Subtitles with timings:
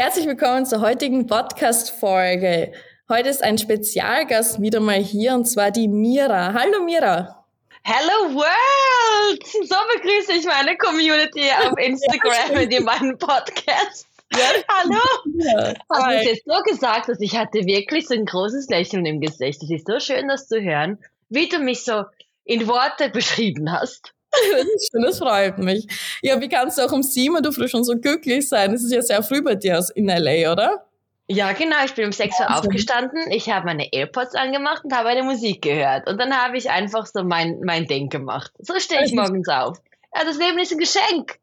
[0.00, 2.72] Herzlich willkommen zur heutigen Podcast-Folge.
[3.10, 6.54] Heute ist ein Spezialgast wieder mal hier und zwar die Mira.
[6.54, 7.44] Hallo Mira.
[7.82, 9.46] Hello World!
[9.46, 14.06] So begrüße ich meine Community auf Instagram ja, in meinen Podcast.
[14.32, 14.38] Ja,
[14.70, 15.02] hallo!
[15.34, 19.04] Ja, Hast du es jetzt so gesagt, dass ich hatte wirklich so ein großes Lächeln
[19.04, 19.62] im Gesicht.
[19.62, 20.98] Es ist so schön, das zu hören,
[21.28, 22.04] wie du mich so
[22.44, 24.14] in Worte beschrieben hast.
[24.52, 25.86] Das ist schön, das freut mich.
[26.22, 28.72] Ja, wie kannst du auch um sieben Uhr früh schon so glücklich sein?
[28.72, 30.86] Das ist ja sehr früh bei dir in LA, oder?
[31.28, 31.76] Ja, genau.
[31.84, 33.30] Ich bin um 6 Uhr aufgestanden.
[33.30, 36.08] Ich habe meine AirPods angemacht und habe eine Musik gehört.
[36.08, 38.50] Und dann habe ich einfach so mein, mein Ding gemacht.
[38.58, 39.78] So stehe ich morgens auf.
[40.12, 41.38] Ja, das Leben ist ein Geschenk.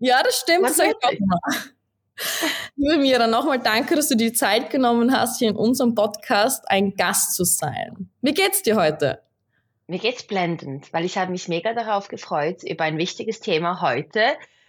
[0.00, 0.64] Ja, das stimmt.
[0.64, 1.38] Was das sage ich auch mal.
[2.76, 6.94] Liebe Mira, nochmal danke, dass du die Zeit genommen hast, hier in unserem Podcast ein
[6.94, 8.10] Gast zu sein.
[8.20, 9.22] Wie geht's dir heute?
[9.92, 14.22] Mir geht's blendend, weil ich habe mich mega darauf gefreut, über ein wichtiges Thema heute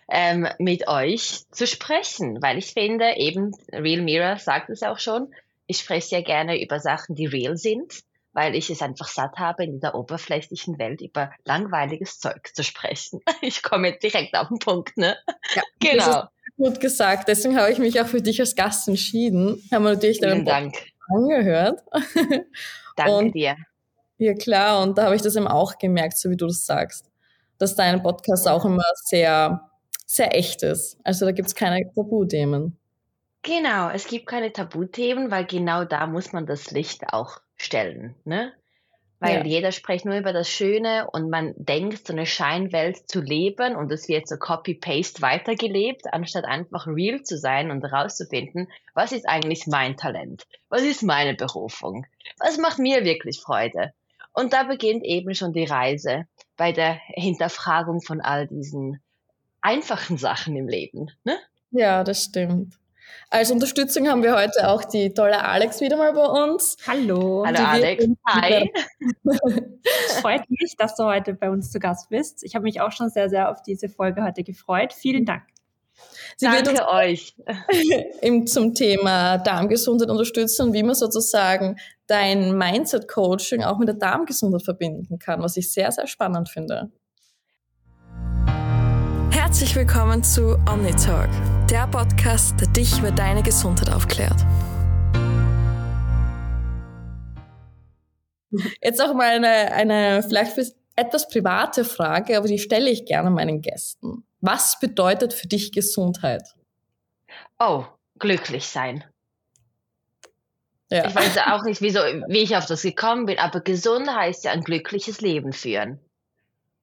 [0.10, 5.34] ähm, mit euch zu sprechen, weil ich finde, eben Real Mirror sagt es auch schon,
[5.66, 8.02] ich spreche sehr gerne über Sachen, die real sind,
[8.34, 13.22] weil ich es einfach satt habe, in dieser oberflächlichen Welt über langweiliges Zeug zu sprechen.
[13.42, 15.16] Ich komme jetzt direkt auf den Punkt, ne?
[15.56, 16.24] Ja, genau.
[16.58, 17.30] Gut gesagt.
[17.30, 19.64] Deswegen habe ich mich auch für dich als Gast entschieden.
[19.72, 20.76] Haben wir natürlich Vielen Dank.
[21.08, 21.80] angehört.
[22.98, 23.56] Danke und, dir.
[24.18, 24.82] Ja, klar.
[24.84, 27.10] Und da habe ich das eben auch gemerkt, so wie du das sagst,
[27.58, 29.70] dass dein Podcast auch immer sehr
[30.14, 31.00] sehr echt ist.
[31.04, 32.78] Also da gibt es keine Tabuthemen.
[33.42, 38.16] Genau, es gibt keine Tabuthemen, weil genau da muss man das Licht auch stellen.
[38.24, 38.54] Ne?
[39.20, 39.46] Weil ja.
[39.46, 43.92] jeder spricht nur über das Schöne und man denkt, so eine Scheinwelt zu leben und
[43.92, 49.66] es wird so Copy-Paste weitergelebt, anstatt einfach real zu sein und herauszufinden, was ist eigentlich
[49.66, 50.44] mein Talent?
[50.70, 52.06] Was ist meine Berufung?
[52.38, 53.94] Was macht mir wirklich Freude?
[54.34, 56.26] Und da beginnt eben schon die Reise
[56.58, 59.02] bei der Hinterfragung von all diesen
[59.62, 61.08] einfachen Sachen im Leben.
[61.24, 61.38] Ne?
[61.72, 62.76] Ja, das stimmt.
[63.30, 66.78] Als Unterstützung haben wir heute auch die tolle Alex wieder mal bei uns.
[66.88, 67.44] Hallo.
[67.46, 68.06] Hallo Alex.
[68.28, 68.72] Hi.
[70.08, 72.44] Es freut mich, dass du heute bei uns zu Gast bist.
[72.44, 74.94] Ich habe mich auch schon sehr, sehr auf diese Folge heute gefreut.
[74.94, 75.44] Vielen Dank.
[76.38, 77.36] Sie Danke wird uns euch.
[78.22, 81.78] Im, zum Thema Darmgesundheit unterstützen, wie man sozusagen
[82.08, 86.92] dein Mindset-Coaching auch mit der Darmgesundheit verbinden kann, was ich sehr, sehr spannend finde.
[89.32, 91.30] Herzlich willkommen zu OmniTalk,
[91.70, 94.38] der Podcast, der dich über deine Gesundheit aufklärt.
[98.82, 100.58] Jetzt auch mal eine, eine vielleicht
[100.96, 104.26] etwas private Frage, aber die stelle ich gerne meinen Gästen.
[104.46, 106.44] Was bedeutet für dich Gesundheit?
[107.60, 107.86] Oh,
[108.20, 109.06] glücklich sein.
[110.92, 111.08] Ja.
[111.08, 114.52] Ich weiß auch nicht, wieso, wie ich auf das gekommen bin, aber gesund heißt ja
[114.52, 116.02] ein glückliches Leben führen.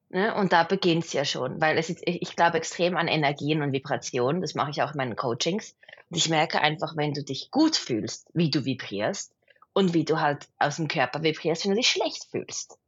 [0.08, 0.34] Ne?
[0.36, 3.74] Und da beginnt es ja schon, weil es ist, ich glaube extrem an Energien und
[3.74, 4.40] Vibrationen.
[4.40, 5.76] Das mache ich auch in meinen Coachings.
[6.08, 9.34] Und ich merke einfach, wenn du dich gut fühlst, wie du vibrierst
[9.74, 12.78] und wie du halt aus dem Körper vibrierst, wenn du dich schlecht fühlst.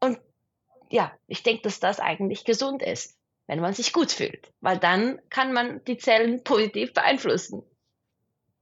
[0.00, 0.18] Und
[0.90, 3.17] ja, ich denke, dass das eigentlich gesund ist,
[3.48, 7.62] wenn man sich gut fühlt, weil dann kann man die Zellen positiv beeinflussen.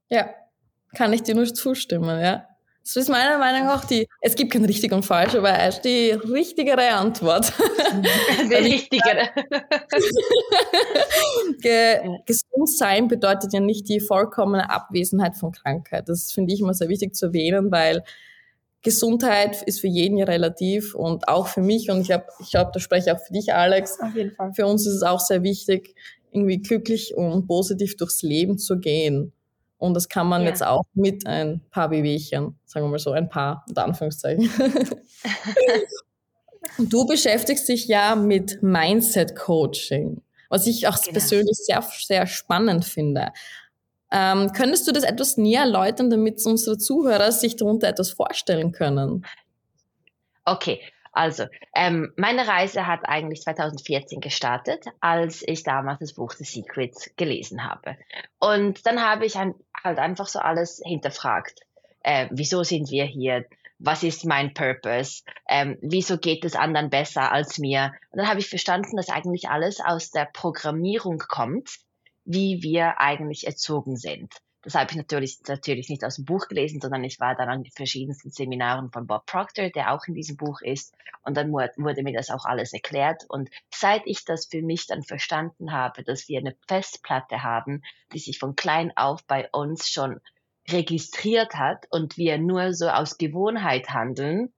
[0.08, 0.30] Ja,
[0.94, 2.46] kann ich dir nur zustimmen, ja.
[2.84, 5.80] Das ist meiner Meinung nach die, es gibt kein richtig und falsch, aber er ist
[5.80, 7.52] die richtigere Antwort.
[8.48, 9.28] Die richtigere.
[11.60, 16.08] Ge gesund sein bedeutet ja nicht die vollkommene Abwesenheit von Krankheit.
[16.08, 18.04] Das finde ich immer sehr wichtig zu erwähnen, weil
[18.86, 22.70] Gesundheit ist für jeden ja relativ und auch für mich und ich glaube, ich glaube,
[22.72, 23.98] da spreche ich auch für dich, Alex.
[24.00, 24.52] Auf jeden Fall.
[24.54, 25.96] Für uns ist es auch sehr wichtig,
[26.30, 29.32] irgendwie glücklich und positiv durchs Leben zu gehen.
[29.76, 30.50] Und das kann man ja.
[30.50, 34.48] jetzt auch mit ein paar Wehwehchen, sagen wir mal so, ein paar, unter Anführungszeichen.
[36.78, 41.14] du beschäftigst dich ja mit Mindset Coaching, was ich auch genau.
[41.14, 43.32] persönlich sehr, sehr spannend finde.
[44.12, 49.26] Ähm, könntest du das etwas näher erläutern, damit unsere Zuhörer sich darunter etwas vorstellen können?
[50.44, 50.80] Okay,
[51.16, 57.10] also, ähm, meine Reise hat eigentlich 2014 gestartet, als ich damals das Buch The Secrets
[57.16, 57.96] gelesen habe.
[58.38, 61.60] Und dann habe ich ein, halt einfach so alles hinterfragt.
[62.02, 63.46] Äh, wieso sind wir hier?
[63.78, 65.22] Was ist mein Purpose?
[65.48, 67.94] Ähm, wieso geht es anderen besser als mir?
[68.10, 71.78] Und dann habe ich verstanden, dass eigentlich alles aus der Programmierung kommt,
[72.26, 74.34] wie wir eigentlich erzogen sind.
[74.62, 77.62] Das habe ich natürlich, natürlich nicht aus dem Buch gelesen, sondern ich war dann an
[77.62, 80.92] den verschiedensten Seminaren von Bob Proctor, der auch in diesem Buch ist.
[81.22, 83.24] Und dann wurde mir das auch alles erklärt.
[83.28, 87.82] Und seit ich das für mich dann verstanden habe, dass wir eine Festplatte haben,
[88.12, 90.20] die sich von klein auf bei uns schon
[90.68, 94.52] registriert hat und wir nur so aus Gewohnheit handeln,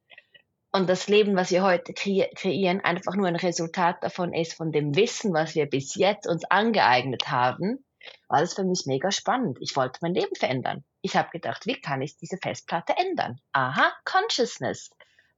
[0.72, 4.94] und das Leben, was wir heute kreieren, einfach nur ein Resultat davon ist, von dem
[4.96, 7.84] Wissen, was wir bis jetzt uns angeeignet haben,
[8.28, 9.58] war das für mich mega spannend.
[9.60, 10.84] Ich wollte mein Leben verändern.
[11.00, 13.40] Ich habe gedacht, wie kann ich diese Festplatte ändern?
[13.52, 14.90] Aha, Consciousness.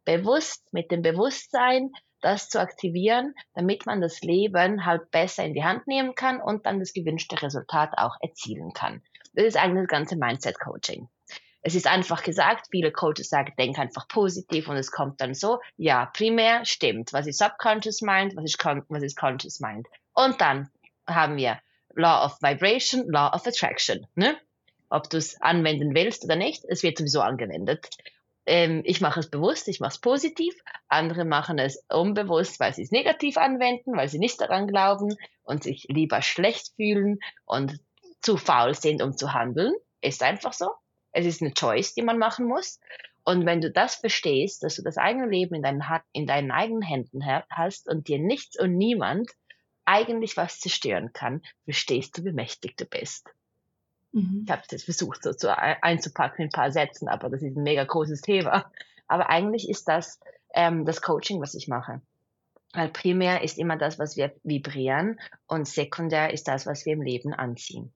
[0.05, 1.91] Bewusst, mit dem Bewusstsein,
[2.21, 6.67] das zu aktivieren, damit man das Leben halt besser in die Hand nehmen kann und
[6.67, 9.03] dann das gewünschte Resultat auch erzielen kann.
[9.33, 11.09] Das ist eigentlich das ganze Mindset-Coaching.
[11.63, 15.61] Es ist einfach gesagt, viele Coaches sagen, denk einfach positiv und es kommt dann so.
[15.77, 17.13] Ja, primär stimmt.
[17.13, 18.35] Was ist Subconscious Mind?
[18.37, 19.87] Was ist, was ist Conscious Mind?
[20.15, 20.71] Und dann
[21.07, 21.61] haben wir
[21.95, 24.07] Law of Vibration, Law of Attraction.
[24.15, 24.37] Ne?
[24.89, 27.91] Ob du es anwenden willst oder nicht, es wird sowieso angewendet.
[28.47, 30.55] Ähm, ich mache es bewusst, ich mache es positiv.
[30.89, 35.63] Andere machen es unbewusst, weil sie es negativ anwenden, weil sie nicht daran glauben und
[35.63, 37.79] sich lieber schlecht fühlen und
[38.23, 39.75] zu faul sind, um zu handeln.
[40.01, 40.71] Ist einfach so.
[41.13, 42.81] Es ist eine Choice, die man machen muss.
[43.25, 46.83] Und wenn du das verstehst, dass du das eigene Leben in deinen, in deinen eigenen
[46.83, 49.31] Händen hast und dir nichts und niemand
[49.85, 53.29] eigentlich was zerstören kann, verstehst du, wie mächtig du bist.
[54.13, 54.45] Mhm.
[54.47, 57.57] Ich habe es jetzt versucht, so zu einzupacken in ein paar Sätzen, aber das ist
[57.57, 58.71] ein mega großes Thema.
[59.07, 60.21] Aber eigentlich ist das
[60.55, 62.01] ähm, das Coaching, was ich mache.
[62.73, 67.03] Weil primär ist immer das, was wir vibrieren und sekundär ist das, was wir im
[67.03, 67.93] Leben anziehen.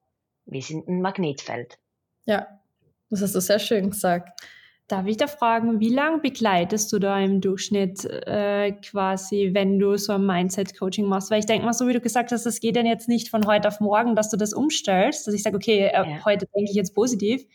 [0.46, 1.78] Wir sind ein Magnetfeld.
[2.24, 2.60] Ja,
[3.10, 4.40] das hast du sehr schön gesagt.
[4.86, 9.96] Darf ich da fragen, wie lange begleitest du da im Durchschnitt äh, quasi, wenn du
[9.96, 11.30] so ein Mindset-Coaching machst?
[11.30, 13.46] Weil ich denke mal, so wie du gesagt hast, das geht dann jetzt nicht von
[13.46, 16.24] heute auf morgen, dass du das umstellst, dass ich sage, okay, äh, ja.
[16.26, 17.46] heute denke ich jetzt positiv.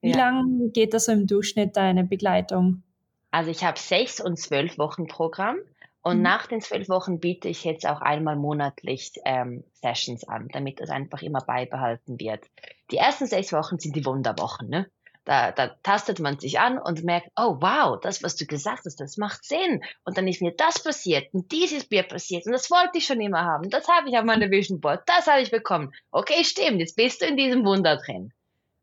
[0.00, 0.16] Wie ja.
[0.16, 2.82] lange geht das so im Durchschnitt deine Begleitung?
[3.30, 5.56] Also ich habe sechs und zwölf Wochen Programm
[6.02, 6.22] und mhm.
[6.22, 10.90] nach den zwölf Wochen biete ich jetzt auch einmal monatlich ähm, Sessions an, damit das
[10.90, 12.44] einfach immer beibehalten wird.
[12.90, 14.90] Die ersten sechs Wochen sind die Wunderwochen, ne?
[15.26, 18.98] Da, da tastet man sich an und merkt, oh wow, das, was du gesagt hast,
[18.98, 19.82] das macht Sinn.
[20.04, 23.06] Und dann ist mir das passiert und dies ist mir passiert und das wollte ich
[23.06, 23.68] schon immer haben.
[23.68, 25.92] Das habe ich auf meiner Vision Board, das habe ich bekommen.
[26.10, 28.32] Okay, stimmt, jetzt bist du in diesem Wunder drin.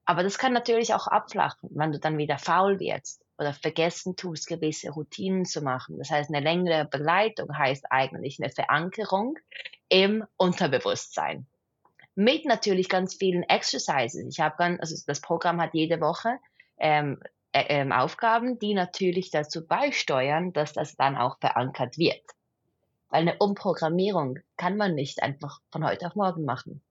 [0.05, 4.47] Aber das kann natürlich auch abflachen, wenn du dann wieder faul wirst oder vergessen tust,
[4.47, 5.97] gewisse Routinen zu machen.
[5.97, 9.37] Das heißt, eine längere Begleitung heißt eigentlich eine Verankerung
[9.89, 11.45] im Unterbewusstsein
[12.17, 14.25] mit natürlich ganz vielen Exercises.
[14.27, 16.39] Ich habe ganz, also das Programm hat jede Woche
[16.79, 17.19] ähm,
[17.51, 22.23] äh, ähm, Aufgaben, die natürlich dazu beisteuern, dass das dann auch verankert wird.
[23.09, 26.81] Weil eine Umprogrammierung kann man nicht einfach von heute auf morgen machen.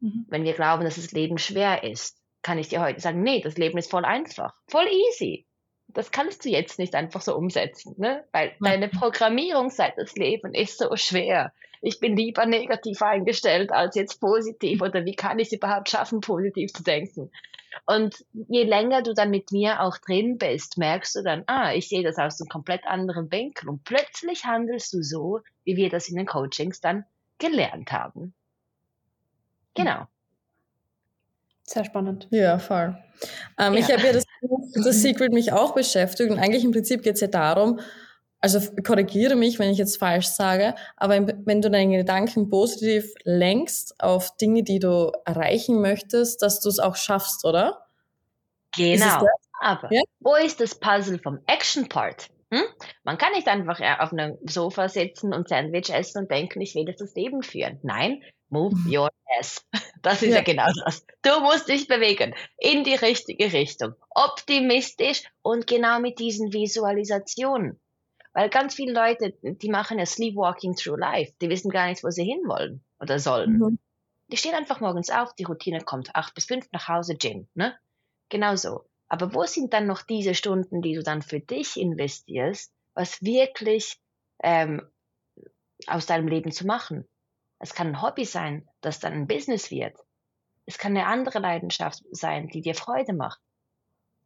[0.00, 0.24] Mhm.
[0.28, 3.58] Wenn wir glauben, dass das Leben schwer ist, kann ich dir heute sagen, nee, das
[3.58, 5.46] Leben ist voll einfach, voll easy.
[5.94, 8.24] Das kannst du jetzt nicht einfach so umsetzen, ne?
[8.32, 11.52] Weil deine Programmierung seit das Leben ist so schwer
[11.84, 16.22] ich bin lieber negativ eingestellt als jetzt positiv oder wie kann ich es überhaupt schaffen,
[16.22, 17.30] positiv zu denken?
[17.86, 21.88] Und je länger du dann mit mir auch drin bist, merkst du dann, ah, ich
[21.88, 26.08] sehe das aus einem komplett anderen Winkel und plötzlich handelst du so, wie wir das
[26.08, 27.04] in den Coachings dann
[27.38, 28.32] gelernt haben.
[29.74, 30.06] Genau.
[31.64, 32.28] Sehr spannend.
[32.30, 32.96] Ja, voll.
[33.58, 33.80] Ähm, ja.
[33.80, 34.24] Ich habe ja das,
[34.74, 37.80] das Secret mich auch beschäftigt und eigentlich im Prinzip geht es ja darum,
[38.40, 43.98] also korrigiere mich, wenn ich jetzt falsch sage, aber wenn du deine Gedanken positiv lenkst
[43.98, 47.86] auf Dinge, die du erreichen möchtest, dass du es auch schaffst, oder?
[48.76, 49.26] Genau.
[49.62, 50.02] Aber ja?
[50.20, 52.28] wo ist das Puzzle vom Action Part?
[52.52, 52.64] Hm?
[53.02, 56.86] Man kann nicht einfach auf einem Sofa sitzen und Sandwich essen und denken, ich will
[56.86, 57.78] jetzt das Leben führen.
[57.82, 58.22] Nein,
[58.54, 58.96] move mhm.
[58.96, 59.64] your ass.
[60.02, 60.36] Das ist ja.
[60.36, 61.06] ja genau das.
[61.22, 63.94] Du musst dich bewegen in die richtige Richtung.
[64.10, 67.80] Optimistisch und genau mit diesen Visualisationen.
[68.34, 71.32] Weil ganz viele Leute, die machen ja Sleepwalking through life.
[71.40, 73.58] Die wissen gar nicht, wo sie hinwollen oder sollen.
[73.58, 73.78] Mhm.
[74.28, 77.74] Die stehen einfach morgens auf, die Routine kommt acht bis fünf nach Hause, Gym, ne?
[78.28, 78.84] Genau so.
[79.08, 83.98] Aber wo sind dann noch diese Stunden, die du dann für dich investierst, was wirklich
[84.42, 84.82] ähm,
[85.86, 87.06] aus deinem Leben zu machen?
[87.64, 89.96] Es kann ein Hobby sein, das dann ein Business wird.
[90.66, 93.40] Es kann eine andere Leidenschaft sein, die dir Freude macht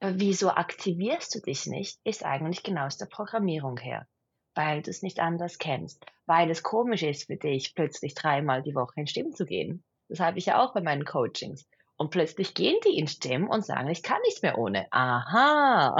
[0.01, 4.07] wieso aktivierst du dich nicht, ist eigentlich genau aus der Programmierung her.
[4.55, 6.05] Weil du es nicht anders kennst.
[6.27, 9.85] Weil es komisch ist für dich, plötzlich dreimal die Woche ins Stimmen zu gehen.
[10.09, 11.69] Das habe ich ja auch bei meinen Coachings.
[11.97, 14.87] Und plötzlich gehen die ins Stimmen und sagen, ich kann nicht mehr ohne.
[14.91, 15.97] Aha,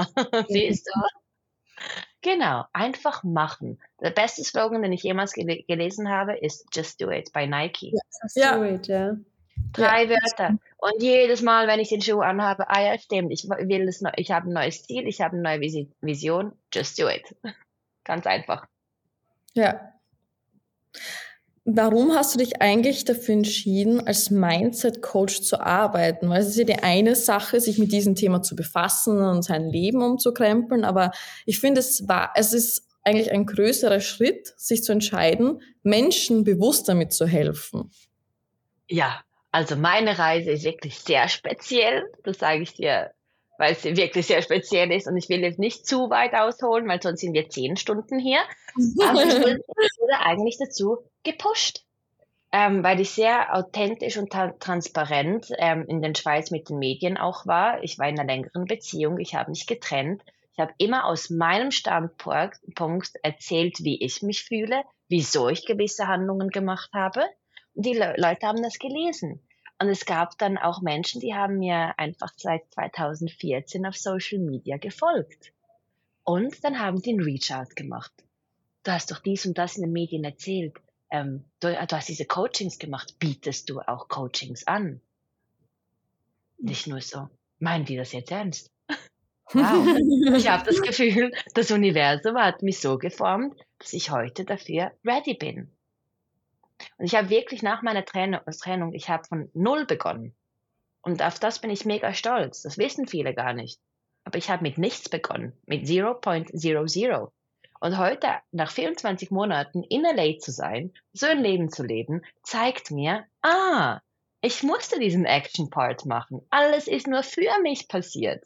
[0.47, 1.01] siehst du?
[2.21, 3.81] Genau, einfach machen.
[4.01, 7.91] Der beste Slogan, den ich jemals gel gelesen habe, ist Just Do It bei Nike.
[8.23, 8.57] Just ja.
[8.57, 9.15] Do It, ja.
[9.73, 10.09] Drei ja.
[10.09, 10.57] Wörter.
[10.77, 14.31] Und jedes Mal, wenn ich den Schuh anhabe, ah ja, stimmt, ich will es, ich
[14.31, 15.59] habe ein neues Ziel, ich habe eine neue
[16.01, 17.35] Vision, just do it.
[18.05, 18.65] Ganz einfach.
[19.53, 19.93] Ja.
[21.65, 26.29] Warum hast du dich eigentlich dafür entschieden, als Mindset-Coach zu arbeiten?
[26.29, 29.69] Weil es ist ja die eine Sache, sich mit diesem Thema zu befassen und sein
[29.69, 31.11] Leben umzukrempeln, aber
[31.45, 36.87] ich finde, es war, es ist eigentlich ein größerer Schritt, sich zu entscheiden, Menschen bewusst
[36.89, 37.91] damit zu helfen.
[38.87, 43.11] Ja, Also meine Reise ist wirklich sehr speziell, das sage ich dir,
[43.57, 47.01] weil es wirklich sehr speziell ist und ich will jetzt nicht zu weit ausholen, weil
[47.01, 48.39] sonst sind wir zehn Stunden hier.
[49.05, 51.83] Aber ich wurde eigentlich dazu gepusht,
[52.51, 57.17] ähm, weil ich sehr authentisch und tra transparent ähm, in den Schweiz mit den Medien
[57.17, 57.83] auch war.
[57.83, 60.23] Ich war in einer längeren Beziehung, ich habe mich getrennt.
[60.59, 66.49] Ich habe immer aus meinem Standpunkt erzählt, wie ich mich fühle, wieso ich gewisse Handlungen
[66.49, 67.23] gemacht habe
[67.81, 69.41] die Le Leute haben das gelesen.
[69.81, 74.77] Und es gab dann auch Menschen, die haben mir einfach seit 2014 auf Social Media
[74.77, 75.53] gefolgt.
[76.23, 78.11] Und dann haben die einen Reach-out gemacht.
[78.83, 80.75] Du hast doch dies und das in den Medien erzählt.
[81.09, 83.15] Ähm, du, du, hast diese Coachings gemacht.
[83.19, 84.99] Bietest du auch Coachings an?
[86.57, 87.29] Nicht nur so.
[87.59, 88.71] Meinen die das jetzt ernst?
[89.53, 90.37] Wow.
[90.37, 95.33] ich habe das Gefühl, das Universum hat mich so geformt, dass ich heute dafür ready
[95.33, 95.71] bin.
[96.97, 100.35] Und ich habe wirklich nach meiner Trennung, ich habe von null begonnen.
[101.01, 102.61] Und auf das bin ich mega stolz.
[102.61, 103.79] Das wissen viele gar nicht.
[104.23, 107.31] Aber ich habe mit nichts begonnen, mit 0.00.
[107.81, 112.91] Und heute, nach 24 Monaten in LA zu sein, so ein Leben zu leben, zeigt
[112.91, 114.01] mir, ah,
[114.41, 116.45] ich musste diesen Action-Part machen.
[116.49, 118.43] Alles ist nur für mich passiert.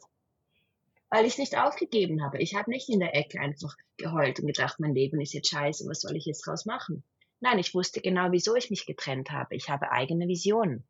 [1.14, 2.38] Weil ich es nicht aufgegeben habe.
[2.38, 5.88] Ich habe nicht in der Ecke einfach geheult und gedacht, mein Leben ist jetzt scheiße,
[5.88, 7.04] was soll ich jetzt draus machen?
[7.38, 9.54] Nein, ich wusste genau, wieso ich mich getrennt habe.
[9.54, 10.88] Ich habe eigene Visionen.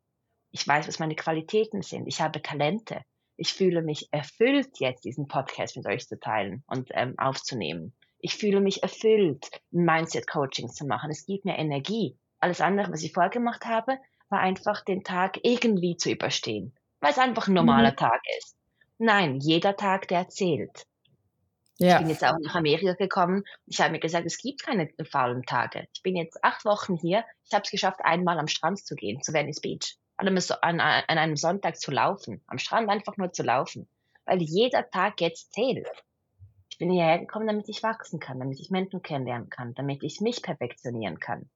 [0.49, 2.07] Ich weiß, was meine Qualitäten sind.
[2.07, 3.01] Ich habe Talente.
[3.37, 7.93] Ich fühle mich erfüllt, jetzt diesen Podcast mit euch zu teilen und ähm, aufzunehmen.
[8.17, 11.11] Ich fühle mich erfüllt, ein Mindset-Coaching zu machen.
[11.11, 12.17] Es gibt mir Energie.
[12.39, 17.11] Alles andere, was ich vorher gemacht habe, war einfach den Tag irgendwie zu überstehen, weil
[17.11, 17.97] es einfach ein normaler mhm.
[17.97, 18.57] Tag ist.
[18.97, 20.85] Nein, jeder Tag, der zählt.
[21.77, 21.95] Ja.
[21.95, 23.43] Ich bin jetzt auch nach Amerika gekommen.
[23.65, 25.87] Ich habe mir gesagt, es gibt keine faulen Tage.
[25.93, 27.25] Ich bin jetzt acht Wochen hier.
[27.43, 29.97] Ich habe es geschafft, einmal am Strand zu gehen, zu Venice Beach.
[30.17, 32.41] An an, an einem Sonntag zu laufen.
[32.47, 33.89] Am Strand einfach nur zu laufen.
[34.25, 35.87] Weil jeder Tag jetzt zählt.
[36.69, 40.21] Ich bin hierher gekommen, damit ich wachsen kann, damit ich Menschen kennenlernen kann, damit ich
[40.21, 41.49] mich perfektionieren kann.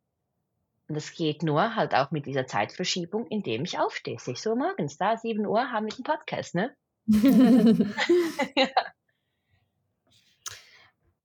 [0.87, 4.17] Und das geht nur halt auch mit dieser Zeitverschiebung, indem ich aufstehe.
[4.17, 6.75] 6 Uhr morgens, da 7 Uhr haben wir den Podcast, ne?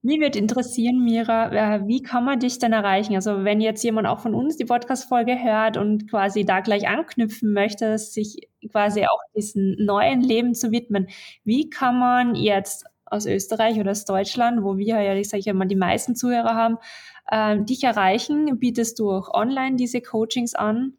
[0.03, 3.15] Mich würde interessieren, Mira, wie kann man dich denn erreichen?
[3.15, 7.55] Also wenn jetzt jemand auch von uns die Podcast-Folge hört und quasi da gleich anknüpfen
[7.55, 11.09] möchte, sich quasi auch diesem neuen Leben zu widmen,
[11.45, 15.55] wie kann man jetzt aus Österreich oder aus Deutschland, wo wir ja, ich sage ja
[15.55, 16.77] mal, die meisten Zuhörer haben,
[17.31, 18.59] äh, dich erreichen?
[18.59, 20.99] Bietest du auch online diese Coachings an?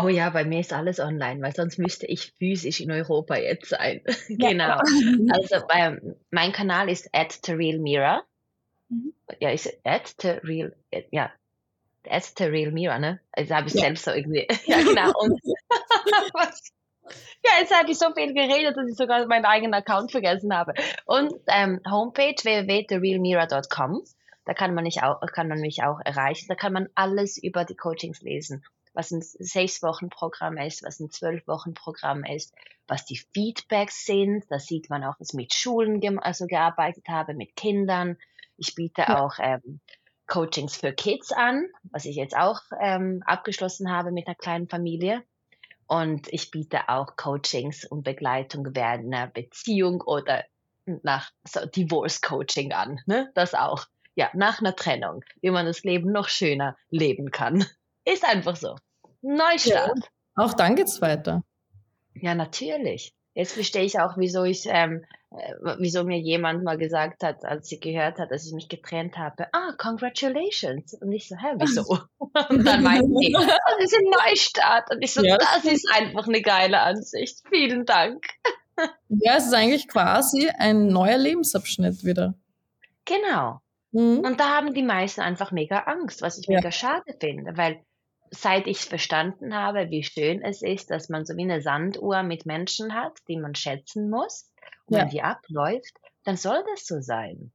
[0.00, 3.70] Oh ja, bei mir ist alles online, weil sonst müsste ich physisch in Europa jetzt
[3.70, 4.02] sein.
[4.28, 4.80] Genau.
[5.32, 8.22] Also ähm, mein Kanal ist at the real Mira.
[8.88, 9.12] Mhm.
[9.40, 10.74] Ja, ist at the real,
[11.10, 11.32] ja,
[12.08, 13.20] at the real Mira, ne?
[13.32, 13.82] Also habe ich ja.
[13.82, 14.46] selbst so irgendwie.
[14.66, 15.12] ja, genau.
[15.18, 15.40] Und
[17.44, 20.74] Ja, jetzt habe ich so viel geredet, dass ich sogar meinen eigenen Account vergessen habe.
[21.06, 24.02] Und ähm, Homepage www.therealmira.com.
[24.44, 26.46] Da kann man, mich auch, kann man mich auch erreichen.
[26.48, 28.64] Da kann man alles über die Coachings lesen
[28.98, 32.52] was ein sechs Wochen Programm ist, was ein zwölf Wochen Programm ist,
[32.88, 34.44] was die Feedbacks sind.
[34.50, 38.18] Da sieht man auch, dass ich mit Schulen also gearbeitet habe, mit Kindern.
[38.56, 39.20] Ich biete ja.
[39.20, 39.78] auch ähm,
[40.26, 45.22] Coachings für Kids an, was ich jetzt auch ähm, abgeschlossen habe mit einer kleinen Familie.
[45.86, 50.44] Und ich biete auch Coachings und Begleitung während einer Beziehung oder
[51.04, 52.98] nach so Divorce Coaching an.
[53.06, 53.30] Ne?
[53.36, 53.86] Das auch.
[54.16, 57.64] Ja, nach einer Trennung, wie man das Leben noch schöner leben kann.
[58.04, 58.74] Ist einfach so.
[59.22, 59.98] Neustart.
[59.98, 61.42] Ja, auch dann geht's weiter.
[62.14, 63.12] Ja, natürlich.
[63.34, 67.68] Jetzt verstehe ich auch, wieso ich, ähm, äh, wieso mir jemand mal gesagt hat, als
[67.68, 70.94] sie gehört hat, dass ich mich getrennt habe, ah, congratulations.
[70.94, 71.82] Und ich so, hä, wieso?
[72.48, 74.90] Und dann meinte sie, das ist ein Neustart.
[74.90, 77.42] Und ich so, ja, das ist einfach eine geile Ansicht.
[77.48, 78.24] Vielen Dank.
[79.08, 82.34] Ja, es ist eigentlich quasi ein neuer Lebensabschnitt wieder.
[83.06, 83.60] Genau.
[83.90, 84.20] Mhm.
[84.20, 86.58] Und da haben die meisten einfach mega Angst, was ich ja.
[86.58, 87.80] mega schade finde, weil
[88.30, 92.46] seit ich verstanden habe, wie schön es ist, dass man so wie eine Sanduhr mit
[92.46, 94.50] Menschen hat, die man schätzen muss.
[94.86, 95.02] Und ja.
[95.02, 95.94] wenn die abläuft,
[96.24, 97.52] dann soll das so sein.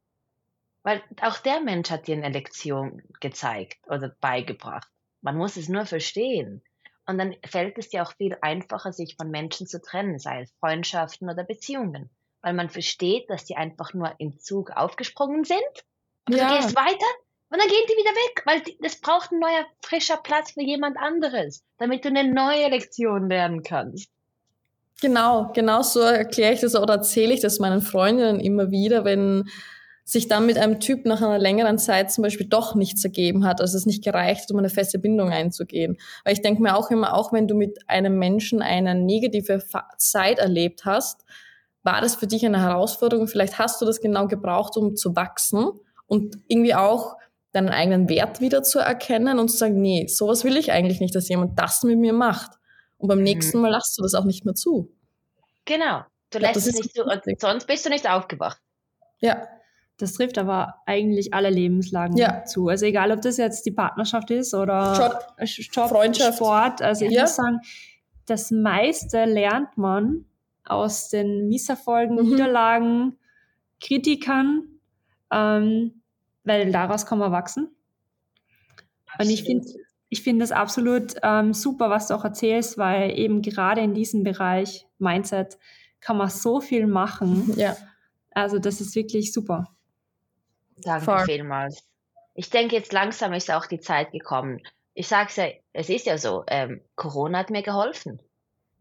[0.83, 4.87] Weil auch der Mensch hat dir eine Lektion gezeigt oder beigebracht.
[5.21, 6.63] Man muss es nur verstehen.
[7.05, 10.53] Und dann fällt es dir auch viel einfacher, sich von Menschen zu trennen, sei es
[10.59, 12.09] Freundschaften oder Beziehungen.
[12.41, 15.85] Weil man versteht, dass die einfach nur im Zug aufgesprungen sind.
[16.27, 16.49] Und ja.
[16.49, 17.05] du gehst weiter
[17.53, 20.97] und dann gehen die wieder weg, weil es braucht ein neuer, frischer Platz für jemand
[20.97, 24.09] anderes, damit du eine neue Lektion lernen kannst.
[25.03, 29.43] Genau, genau so erkläre ich das oder erzähle ich das meinen Freundinnen immer wieder, wenn
[30.03, 33.61] sich dann mit einem Typ nach einer längeren Zeit zum Beispiel doch nichts ergeben hat,
[33.61, 35.97] also es nicht gereicht, um eine feste Bindung einzugehen.
[36.23, 39.63] Weil ich denke mir auch immer, auch wenn du mit einem Menschen eine negative
[39.99, 41.23] Zeit erlebt hast,
[41.83, 43.27] war das für dich eine Herausforderung.
[43.27, 45.69] Vielleicht hast du das genau gebraucht, um zu wachsen
[46.07, 47.15] und irgendwie auch
[47.53, 51.15] deinen eigenen Wert wieder zu erkennen und zu sagen, nee, sowas will ich eigentlich nicht,
[51.15, 52.51] dass jemand das mit mir macht.
[52.97, 53.63] Und beim nächsten mhm.
[53.63, 54.91] Mal lässt du das auch nicht mehr zu.
[55.65, 56.01] Genau.
[56.31, 58.59] Du lässt es nicht zu, und sonst bist du nicht aufgewacht.
[59.19, 59.47] Ja.
[59.97, 62.43] Das trifft aber eigentlich alle Lebenslagen ja.
[62.45, 62.67] zu.
[62.67, 66.37] Also egal, ob das jetzt die Partnerschaft ist oder Job, Job Freundschaft.
[66.37, 66.81] Sport.
[66.81, 67.21] Also ich ja.
[67.21, 67.59] muss sagen,
[68.25, 70.25] das meiste lernt man
[70.65, 72.29] aus den Misserfolgen, mhm.
[72.29, 73.17] Niederlagen,
[73.79, 74.79] Kritikern,
[75.31, 76.02] ähm,
[76.43, 77.75] weil daraus kann man wachsen.
[79.07, 79.19] Absolut.
[79.19, 79.67] Und ich finde
[80.13, 84.23] ich finde das absolut ähm, super, was du auch erzählst, weil eben gerade in diesem
[84.23, 85.57] Bereich Mindset
[86.01, 87.51] kann man so viel machen.
[87.57, 87.75] Ja.
[88.35, 89.67] Also das ist wirklich super.
[90.77, 91.25] Danke Voll.
[91.25, 91.83] vielmals.
[92.35, 94.61] Ich denke, jetzt langsam ist auch die Zeit gekommen.
[94.93, 98.19] Ich sage es ja, es ist ja so, ähm, Corona hat mir geholfen.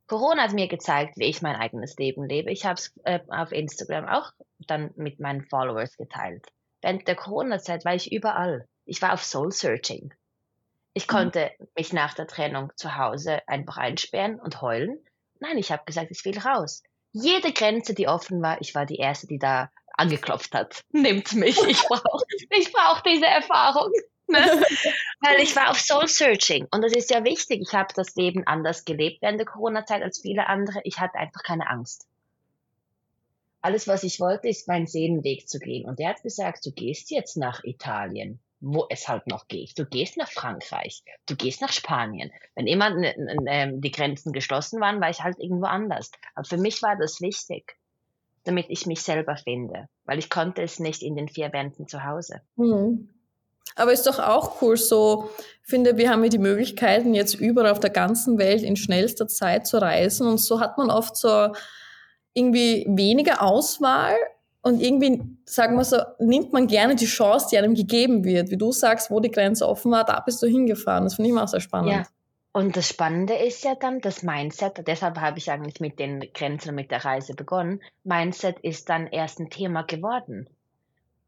[0.07, 2.51] Corona hat mir gezeigt, wie ich mein eigenes Leben lebe.
[2.51, 4.33] Ich habe es äh, auf Instagram auch
[4.67, 6.47] dann mit meinen Followers geteilt.
[6.83, 8.67] Während der Corona-Zeit war ich überall.
[8.85, 10.13] Ich war auf Soul Searching.
[10.95, 11.11] Ich mhm.
[11.11, 14.99] konnte mich nach der Trennung zu Hause einfach einsperren und heulen.
[15.41, 16.83] Nein, ich habe gesagt, ich will raus.
[17.13, 20.83] Jede Grenze, die offen war, ich war die Erste, die da angeklopft hat.
[20.93, 23.93] Nimmt mich, ich brauche ich brauch diese Erfahrung.
[24.29, 24.39] Ne?
[25.21, 27.61] Weil ich war auf Soul Searching und das ist ja wichtig.
[27.61, 30.81] Ich habe das Leben anders gelebt während der Corona-Zeit als viele andere.
[30.85, 32.07] Ich hatte einfach keine Angst.
[33.63, 35.89] Alles, was ich wollte, ist meinen Seelenweg zu gehen.
[35.89, 39.77] Und er hat gesagt, du gehst jetzt nach Italien wo es halt noch geht.
[39.77, 42.31] Du gehst nach Frankreich, du gehst nach Spanien.
[42.55, 42.97] Wenn immer
[43.47, 46.13] ähm, die Grenzen geschlossen waren, war ich halt irgendwo anders.
[46.37, 47.77] Aber für mich war das wichtig,
[48.45, 52.05] damit ich mich selber finde, weil ich konnte es nicht in den vier Wänden zu
[52.05, 52.41] Hause.
[52.57, 53.09] Mhm.
[53.75, 55.31] Aber ist doch auch cool so,
[55.63, 59.67] finde, wir haben ja die Möglichkeiten, jetzt überall auf der ganzen Welt in schnellster Zeit
[59.67, 61.53] zu reisen und so hat man oft so
[62.35, 64.17] irgendwie weniger Auswahl,
[64.65, 68.51] und irgendwie, sagen wir so, nimmt man gerne die Chance, die einem gegeben wird.
[68.51, 71.03] Wie du sagst, wo die Grenze offen war, da bist du hingefahren.
[71.05, 71.91] Das finde ich immer auch sehr spannend.
[71.91, 72.07] Ja.
[72.53, 76.69] Und das Spannende ist ja dann das Mindset, deshalb habe ich eigentlich mit den Grenzen
[76.69, 77.81] und mit der Reise begonnen.
[78.05, 80.49] Mindset ist dann erst ein Thema geworden,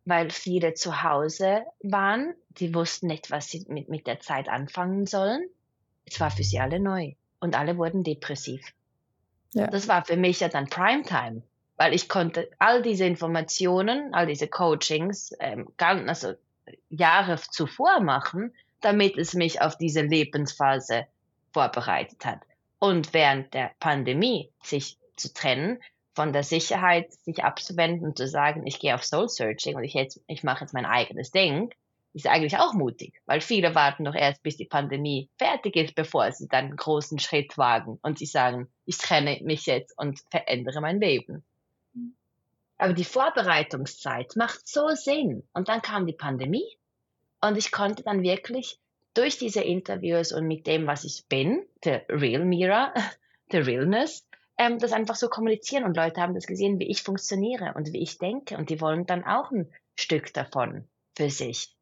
[0.04, 5.06] weil viele zu Hause waren, die wussten nicht, was sie mit, mit der Zeit anfangen
[5.06, 5.48] sollen.
[6.04, 8.60] Es war für sie alle neu und alle wurden depressiv.
[9.54, 9.68] Ja.
[9.68, 11.42] Das war für mich ja dann Primetime
[11.76, 16.38] weil ich konnte all diese Informationen, all diese Coachings, ähm, ganz, also
[16.88, 21.06] Jahre zuvor machen, damit es mich auf diese Lebensphase
[21.52, 22.40] vorbereitet hat.
[22.78, 25.82] Und während der Pandemie sich zu trennen,
[26.14, 29.94] von der Sicherheit sich abzuwenden und zu sagen, ich gehe auf Soul Searching und ich,
[29.94, 31.74] jetzt, ich mache jetzt mein eigenes Ding,
[32.14, 36.30] ist eigentlich auch mutig, weil viele warten noch erst, bis die Pandemie fertig ist, bevor
[36.32, 40.80] sie dann einen großen Schritt wagen und sie sagen, ich trenne mich jetzt und verändere
[40.80, 41.44] mein Leben.
[42.78, 45.42] Aber die Vorbereitungszeit macht so Sinn.
[45.52, 46.66] Und dann kam die Pandemie
[47.40, 48.78] und ich konnte dann wirklich
[49.14, 52.92] durch diese Interviews und mit dem, was ich bin, der Real Mira,
[53.52, 54.26] der Realness,
[54.58, 55.84] ähm, das einfach so kommunizieren.
[55.84, 58.56] Und Leute haben das gesehen, wie ich funktioniere und wie ich denke.
[58.56, 61.74] Und die wollen dann auch ein Stück davon für sich.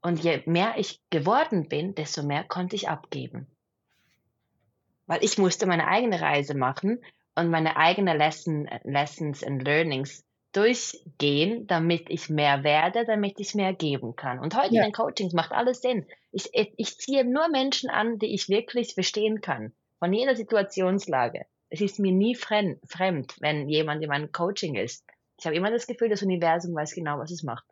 [0.00, 3.46] Und je mehr ich geworden bin, desto mehr konnte ich abgeben.
[5.06, 7.02] Weil ich musste meine eigene Reise machen
[7.34, 13.74] und meine eigenen Lesson, Lessons and Learnings durchgehen, damit ich mehr werde, damit ich mehr
[13.74, 14.38] geben kann.
[14.38, 14.82] Und heute ja.
[14.82, 16.06] in den Coachings macht alles Sinn.
[16.32, 19.72] Ich, ich ziehe nur Menschen an, die ich wirklich verstehen kann.
[19.98, 21.46] Von jeder Situationslage.
[21.70, 25.04] Es ist mir nie fremd, fremd wenn jemand in meinem Coaching ist.
[25.38, 27.66] Ich habe immer das Gefühl, das Universum weiß genau, was es macht.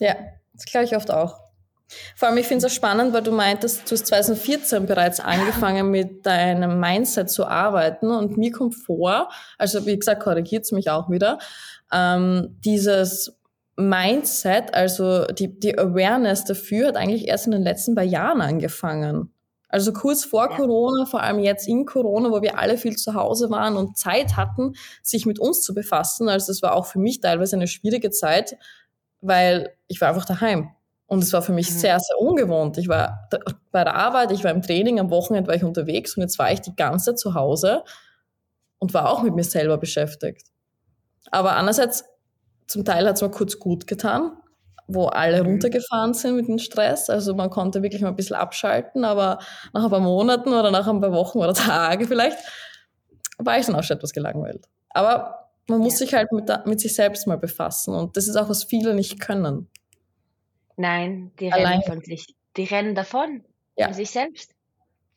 [0.00, 0.16] Ja,
[0.54, 1.44] das glaube ich oft auch.
[2.16, 5.90] Vor allem, ich finde es auch spannend, weil du meintest, du hast 2014 bereits angefangen
[5.90, 11.10] mit deinem Mindset zu arbeiten und mir kommt vor, also wie gesagt, korrigiert mich auch
[11.10, 11.38] wieder,
[11.92, 13.38] ähm, dieses
[13.76, 19.30] Mindset, also die, die Awareness dafür hat eigentlich erst in den letzten paar Jahren angefangen.
[19.68, 20.56] Also kurz vor ja.
[20.56, 24.36] Corona, vor allem jetzt in Corona, wo wir alle viel zu Hause waren und Zeit
[24.36, 26.28] hatten, sich mit uns zu befassen.
[26.28, 28.56] Also das war auch für mich teilweise eine schwierige Zeit,
[29.24, 30.70] weil ich war einfach daheim.
[31.06, 31.74] Und es war für mich mhm.
[31.76, 32.78] sehr, sehr ungewohnt.
[32.78, 33.28] Ich war
[33.70, 36.52] bei der Arbeit, ich war im Training, am Wochenende war ich unterwegs und jetzt war
[36.52, 37.84] ich die ganze Zeit zu Hause
[38.78, 40.46] und war auch mit mir selber beschäftigt.
[41.30, 42.04] Aber andererseits,
[42.66, 44.32] zum Teil hat es mir kurz gut getan,
[44.86, 45.50] wo alle mhm.
[45.50, 47.08] runtergefahren sind mit dem Stress.
[47.08, 49.38] Also man konnte wirklich mal ein bisschen abschalten, aber
[49.72, 52.38] nach ein paar Monaten oder nach ein paar Wochen oder Tage vielleicht
[53.38, 54.66] war ich dann auch schon etwas gelangweilt.
[54.90, 56.06] Aber Man muss ja.
[56.06, 59.20] sich halt mit, mit, sich selbst mal befassen und das ist auch, was viele nicht
[59.20, 59.68] können.
[60.76, 61.80] Nein, die Allein.
[61.80, 63.44] rennen von sich, die rennen davon,
[63.76, 63.86] ja.
[63.86, 64.54] von sich selbst.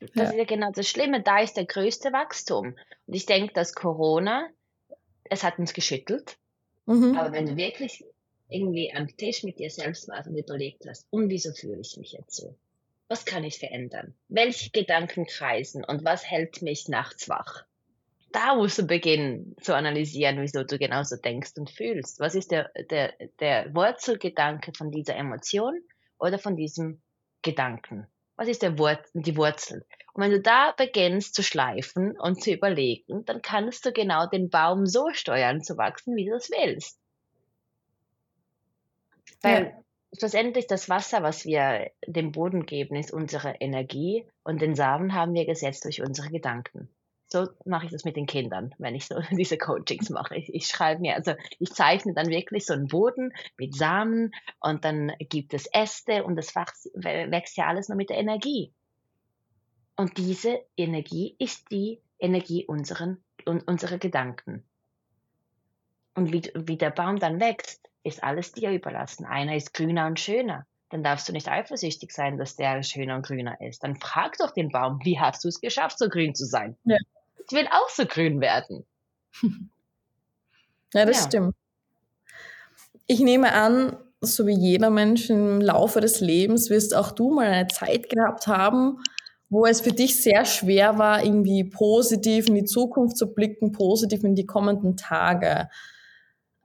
[0.00, 0.22] Das ja.
[0.24, 2.76] ist ja genau das Schlimme, da ist der größte Wachstum.
[3.06, 4.48] Und ich denke, dass Corona,
[5.24, 6.38] es hat uns geschüttelt,
[6.86, 7.16] mhm.
[7.18, 8.04] aber wenn du wirklich
[8.48, 12.12] irgendwie am Tisch mit dir selbst warst und überlegt hast, und wieso fühle ich mich
[12.12, 12.56] jetzt so?
[13.08, 14.14] Was kann ich verändern?
[14.28, 17.64] Welche Gedanken kreisen und was hält mich nachts wach?
[18.30, 22.20] Da musst du beginnen zu analysieren, wieso du genauso denkst und fühlst.
[22.20, 25.80] Was ist der, der, der Wurzelgedanke von dieser Emotion
[26.18, 27.00] oder von diesem
[27.42, 28.06] Gedanken?
[28.36, 29.84] Was ist der Wur die Wurzel?
[30.12, 34.50] Und wenn du da beginnst zu schleifen und zu überlegen, dann kannst du genau den
[34.50, 37.00] Baum so steuern zu wachsen, wie du es willst.
[39.42, 40.18] Weil ja.
[40.18, 45.34] schlussendlich das Wasser, was wir dem Boden geben, ist unsere Energie und den Samen haben
[45.34, 46.88] wir gesetzt durch unsere Gedanken.
[47.30, 50.36] So mache ich das mit den Kindern, wenn ich so diese Coachings mache.
[50.36, 54.84] Ich, ich schreibe mir, also ich zeichne dann wirklich so einen Boden mit Samen und
[54.84, 58.72] dann gibt es Äste und das wächst ja alles nur mit der Energie.
[59.96, 64.64] Und diese Energie ist die Energie unseren, unserer Gedanken.
[66.14, 69.26] Und wie, wie der Baum dann wächst, ist alles dir überlassen.
[69.26, 70.66] Einer ist grüner und schöner.
[70.90, 73.84] Dann darfst du nicht eifersüchtig sein, dass der schöner und grüner ist.
[73.84, 76.76] Dann frag doch den Baum, wie hast du es geschafft, so grün zu sein?
[76.84, 76.96] Ja.
[77.50, 78.84] Ich will auch so grün werden.
[80.94, 81.26] ja, das ja.
[81.26, 81.54] stimmt.
[83.06, 87.46] Ich nehme an, so wie jeder Mensch im Laufe des Lebens wirst auch du mal
[87.46, 88.98] eine Zeit gehabt haben,
[89.48, 94.24] wo es für dich sehr schwer war, irgendwie positiv in die Zukunft zu blicken, positiv
[94.24, 95.70] in die kommenden Tage.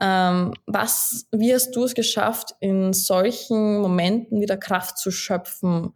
[0.02, 5.94] Ähm, was, wie hast du es geschafft, in solchen Momenten wieder Kraft zu schöpfen?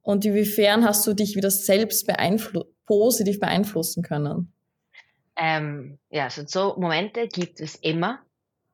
[0.00, 4.52] Und inwiefern hast du dich wieder selbst beeinflu positiv beeinflussen können?
[5.36, 8.20] Ähm, ja, so, so Momente gibt es immer,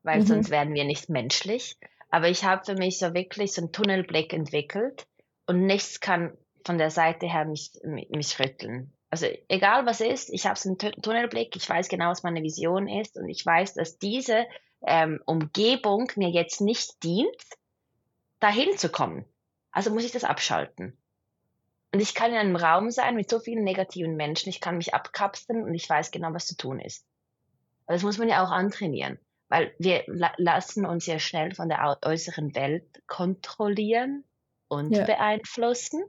[0.02, 0.26] weil mhm.
[0.26, 1.78] sonst werden wir nicht menschlich.
[2.10, 5.06] Aber ich habe für mich so wirklich so einen Tunnelblick entwickelt
[5.46, 10.46] und nichts kann von der Seite her mich, mich rütteln also egal was ist, ich
[10.46, 13.98] habe so einen Tunnelblick, ich weiß genau, was meine Vision ist und ich weiß, dass
[13.98, 14.46] diese
[14.86, 17.28] ähm, Umgebung mir jetzt nicht dient,
[18.38, 19.24] dahin zu kommen.
[19.72, 20.96] Also muss ich das abschalten.
[21.92, 24.94] Und ich kann in einem Raum sein mit so vielen negativen Menschen, ich kann mich
[24.94, 27.04] abkapseln und ich weiß genau, was zu tun ist.
[27.86, 31.68] Aber das muss man ja auch antrainieren, weil wir la lassen uns ja schnell von
[31.68, 34.24] der äußeren Welt kontrollieren
[34.68, 35.04] und ja.
[35.04, 36.04] beeinflussen.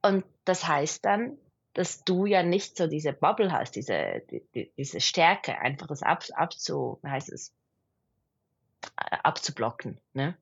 [0.00, 1.36] Und das heißt dann,
[1.74, 6.24] dass du ja nicht so diese Bubble hast, diese, die, diese Stärke, einfach das ab,
[6.32, 7.52] abzu, wie heißt es,
[8.96, 10.00] abzublocken.
[10.14, 10.38] Ne?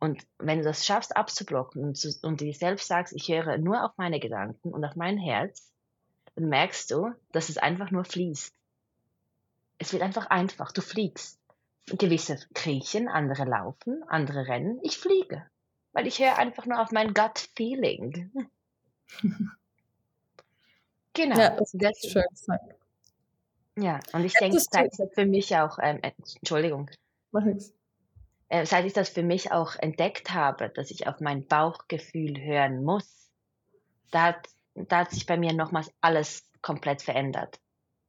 [0.00, 3.84] Und wenn du das schaffst, abzublocken und, zu, und dir selbst sagst, ich höre nur
[3.84, 5.72] auf meine Gedanken und auf mein Herz,
[6.34, 8.54] dann merkst du, dass es einfach nur fließt.
[9.78, 11.38] Es wird einfach einfach, du fliegst.
[11.86, 14.78] Gewisse kriechen, andere laufen, andere rennen.
[14.82, 15.46] Ich fliege,
[15.92, 18.30] weil ich höre einfach nur auf mein Gut Feeling.
[21.14, 21.36] Genau.
[21.36, 22.74] Ja, das ist schön gesagt.
[23.76, 26.88] Ja, und ich denke, seit ich das für mich auch, ähm, äh, Entschuldigung,
[27.30, 27.74] Mach nichts.
[28.48, 32.82] Äh, seit ich das für mich auch entdeckt habe, dass ich auf mein Bauchgefühl hören
[32.82, 33.30] muss,
[34.10, 37.60] da hat, da hat sich bei mir nochmals alles komplett verändert.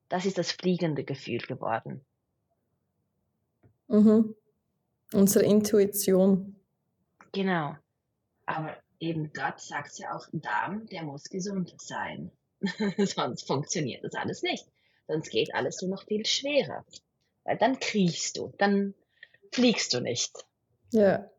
[0.08, 2.06] Das ist das fliegende Gefühl geworden.
[3.88, 4.36] Mhm.
[5.14, 6.56] Unsere Intuition.
[7.32, 7.76] Genau.
[8.46, 12.32] Aber eben Gott sagt ja auch, Darm, der muss gesund sein.
[12.98, 14.66] Sonst funktioniert das alles nicht.
[15.08, 16.86] Sonst geht alles nur noch viel schwerer.
[17.44, 18.94] Weil dann kriechst du, dann
[19.52, 20.32] fliegst du nicht.
[20.92, 21.30] Ja.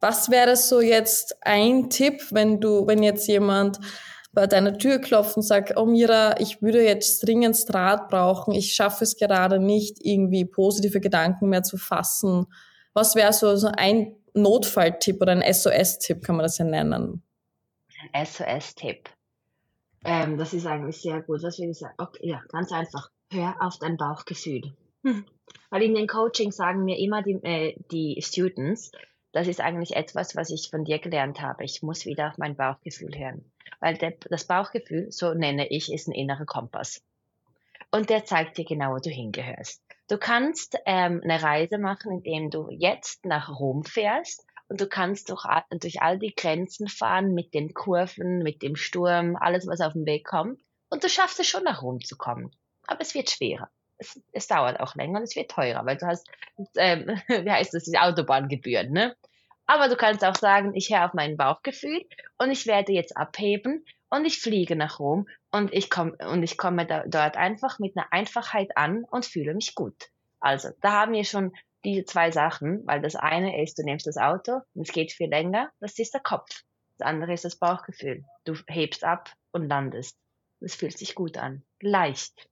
[0.00, 3.78] Was wäre so jetzt ein Tipp, wenn du, wenn jetzt jemand
[4.32, 8.74] bei deiner Tür klopft und sagt, oh Mira, ich würde jetzt dringend Draht brauchen, ich
[8.74, 12.46] schaffe es gerade nicht, irgendwie positive Gedanken mehr zu fassen.
[12.94, 17.22] Was wäre so, so ein Notfalltipp oder ein SOS-Tipp, kann man das ja nennen?
[18.12, 19.10] Ein SOS-Tipp.
[20.04, 21.42] Ähm, das ist eigentlich sehr gut.
[21.42, 21.94] Was will ich sagen?
[21.98, 23.10] Okay, ja, ganz einfach.
[23.30, 24.74] Hör auf dein Bauchgefühl.
[25.04, 25.24] Hm.
[25.70, 28.92] Weil in den Coachings sagen mir immer die, äh, die Students,
[29.32, 31.64] das ist eigentlich etwas, was ich von dir gelernt habe.
[31.64, 33.50] Ich muss wieder auf mein Bauchgefühl hören.
[33.80, 37.02] Weil der, das Bauchgefühl, so nenne ich, ist ein innerer Kompass.
[37.90, 39.82] Und der zeigt dir genau, wo du hingehörst.
[40.08, 45.30] Du kannst ähm, eine Reise machen, indem du jetzt nach Rom fährst und du kannst
[45.30, 49.92] durch, durch all die Grenzen fahren mit den Kurven, mit dem Sturm, alles, was auf
[49.92, 50.60] dem Weg kommt.
[50.90, 52.50] Und du schaffst es schon nach Rom zu kommen.
[52.86, 53.70] Aber es wird schwerer.
[54.02, 56.28] Es, es dauert auch länger und es wird teurer, weil du hast,
[56.76, 59.16] ähm, wie heißt das, diese Autobahngebühren, ne?
[59.66, 62.04] Aber du kannst auch sagen, ich höre auf mein Bauchgefühl
[62.36, 66.58] und ich werde jetzt abheben und ich fliege nach Rom und ich komme und ich
[66.58, 70.10] komme da, dort einfach mit einer Einfachheit an und fühle mich gut.
[70.40, 71.52] Also, da haben wir schon
[71.84, 75.28] diese zwei Sachen, weil das eine ist, du nimmst das Auto und es geht viel
[75.28, 76.62] länger, das ist der Kopf.
[76.98, 78.24] Das andere ist das Bauchgefühl.
[78.44, 80.18] Du hebst ab und landest.
[80.60, 81.64] Das fühlt sich gut an.
[81.80, 82.48] Leicht.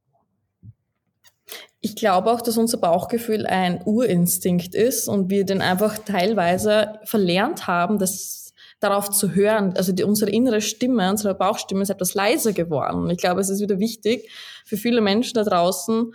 [1.80, 7.66] Ich glaube auch, dass unser Bauchgefühl ein Urinstinkt ist und wir den einfach teilweise verlernt
[7.66, 9.74] haben, das darauf zu hören.
[9.76, 13.04] Also die, unsere innere Stimme, unsere Bauchstimme ist etwas leiser geworden.
[13.04, 14.30] Und ich glaube, es ist wieder wichtig
[14.64, 16.14] für viele Menschen da draußen,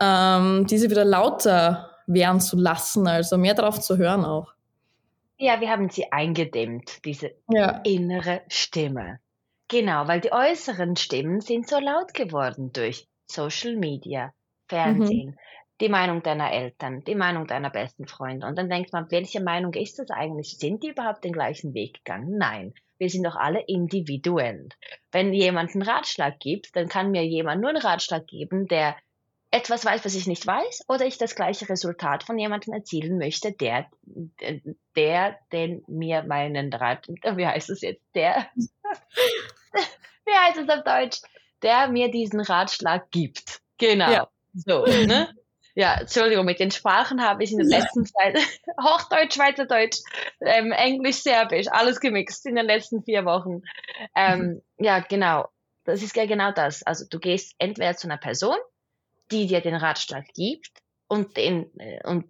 [0.00, 4.52] ähm, diese wieder lauter werden zu lassen, also mehr darauf zu hören auch.
[5.38, 7.80] Ja, wir haben sie eingedämmt, diese ja.
[7.84, 9.18] innere Stimme.
[9.68, 14.32] Genau, weil die äußeren Stimmen sind so laut geworden durch Social Media,
[14.72, 15.38] Fernsehen, mhm.
[15.80, 18.46] die Meinung deiner Eltern, die Meinung deiner besten Freunde.
[18.46, 20.58] Und dann denkt man, welche Meinung ist das eigentlich?
[20.58, 22.38] Sind die überhaupt den gleichen Weg gegangen?
[22.38, 22.74] Nein.
[22.98, 24.68] Wir sind doch alle individuell.
[25.10, 28.96] Wenn jemand einen Ratschlag gibt, dann kann mir jemand nur einen Ratschlag geben, der
[29.50, 33.52] etwas weiß, was ich nicht weiß, oder ich das gleiche Resultat von jemandem erzielen möchte,
[33.52, 33.86] der,
[34.96, 37.06] der, den mir meinen Rat,
[37.36, 41.20] wie heißt es jetzt, der, wie heißt es auf Deutsch,
[41.62, 43.60] der mir diesen Ratschlag gibt.
[43.78, 44.10] Genau.
[44.10, 44.28] Ja.
[44.54, 45.28] So, ne?
[45.74, 48.36] Ja, Entschuldigung, mit den Sprachen habe ich in der letzten Zeit
[48.80, 50.00] Hochdeutsch, Schweizerdeutsch,
[50.40, 53.62] ähm, Englisch, Serbisch, alles gemixt in den letzten vier Wochen.
[54.14, 54.62] Ähm, mhm.
[54.84, 55.48] Ja, genau.
[55.84, 56.82] Das ist ja genau das.
[56.82, 58.56] Also du gehst entweder zu einer Person,
[59.30, 60.70] die dir den Ratschlag gibt
[61.08, 62.26] und, den, äh, und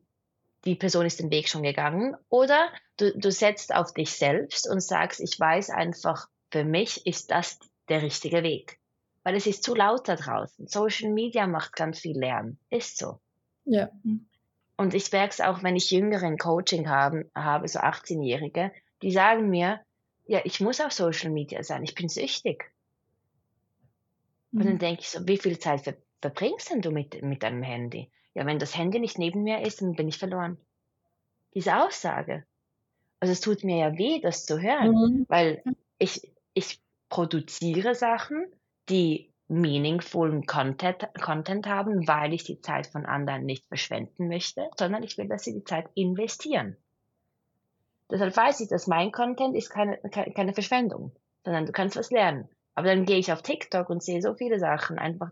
[0.64, 4.80] die Person ist den Weg schon gegangen, oder du, du setzt auf dich selbst und
[4.80, 7.58] sagst, ich weiß einfach, für mich ist das
[7.88, 8.78] der richtige Weg
[9.22, 10.66] weil es ist zu laut da draußen.
[10.66, 12.58] Social Media macht ganz viel Lärm.
[12.70, 13.20] Ist so.
[13.64, 13.90] Ja.
[14.76, 19.48] Und ich merke es auch, wenn ich Jüngeren Coaching haben, habe, so 18-Jährige, die sagen
[19.48, 19.80] mir,
[20.26, 22.72] ja, ich muss auf Social Media sein, ich bin süchtig.
[24.50, 24.60] Mhm.
[24.60, 24.80] Und dann mhm.
[24.80, 28.08] denke ich so, wie viel Zeit ver verbringst denn du mit, mit deinem Handy?
[28.34, 30.56] Ja, wenn das Handy nicht neben mir ist, dann bin ich verloren.
[31.54, 32.44] Diese Aussage.
[33.18, 35.26] Also es tut mir ja weh, das zu hören, mhm.
[35.28, 35.62] weil
[35.98, 38.46] ich, ich produziere Sachen,
[38.92, 45.02] die meaningfullen Content, Content haben, weil ich die Zeit von anderen nicht verschwenden möchte, sondern
[45.02, 46.76] ich will, dass sie die Zeit investieren.
[48.10, 51.12] Deshalb weiß ich, dass mein Content ist keine, keine Verschwendung,
[51.44, 52.48] sondern du kannst was lernen.
[52.74, 55.30] Aber dann gehe ich auf TikTok und sehe so viele Sachen einfach,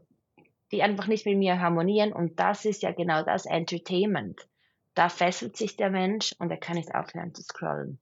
[0.73, 4.49] die einfach nicht mit mir harmonieren und das ist ja genau das Entertainment.
[4.95, 7.99] Da fesselt sich der Mensch und er kann nicht aufhören zu scrollen.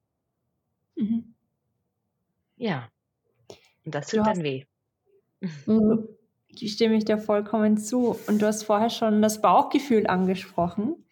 [0.96, 1.34] Mhm.
[2.56, 2.88] Ja.
[3.84, 4.64] Und das tut dann weh.
[5.40, 6.08] Mhm.
[6.56, 8.16] Stimme ich dir vollkommen zu.
[8.26, 11.04] Und du hast vorher schon das Bauchgefühl angesprochen.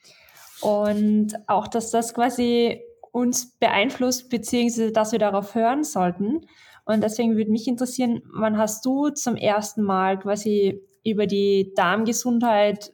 [0.60, 2.80] Und auch, dass das quasi
[3.12, 6.46] uns beeinflusst, beziehungsweise dass wir darauf hören sollten.
[6.84, 12.92] Und deswegen würde mich interessieren, wann hast du zum ersten Mal quasi über die Darmgesundheit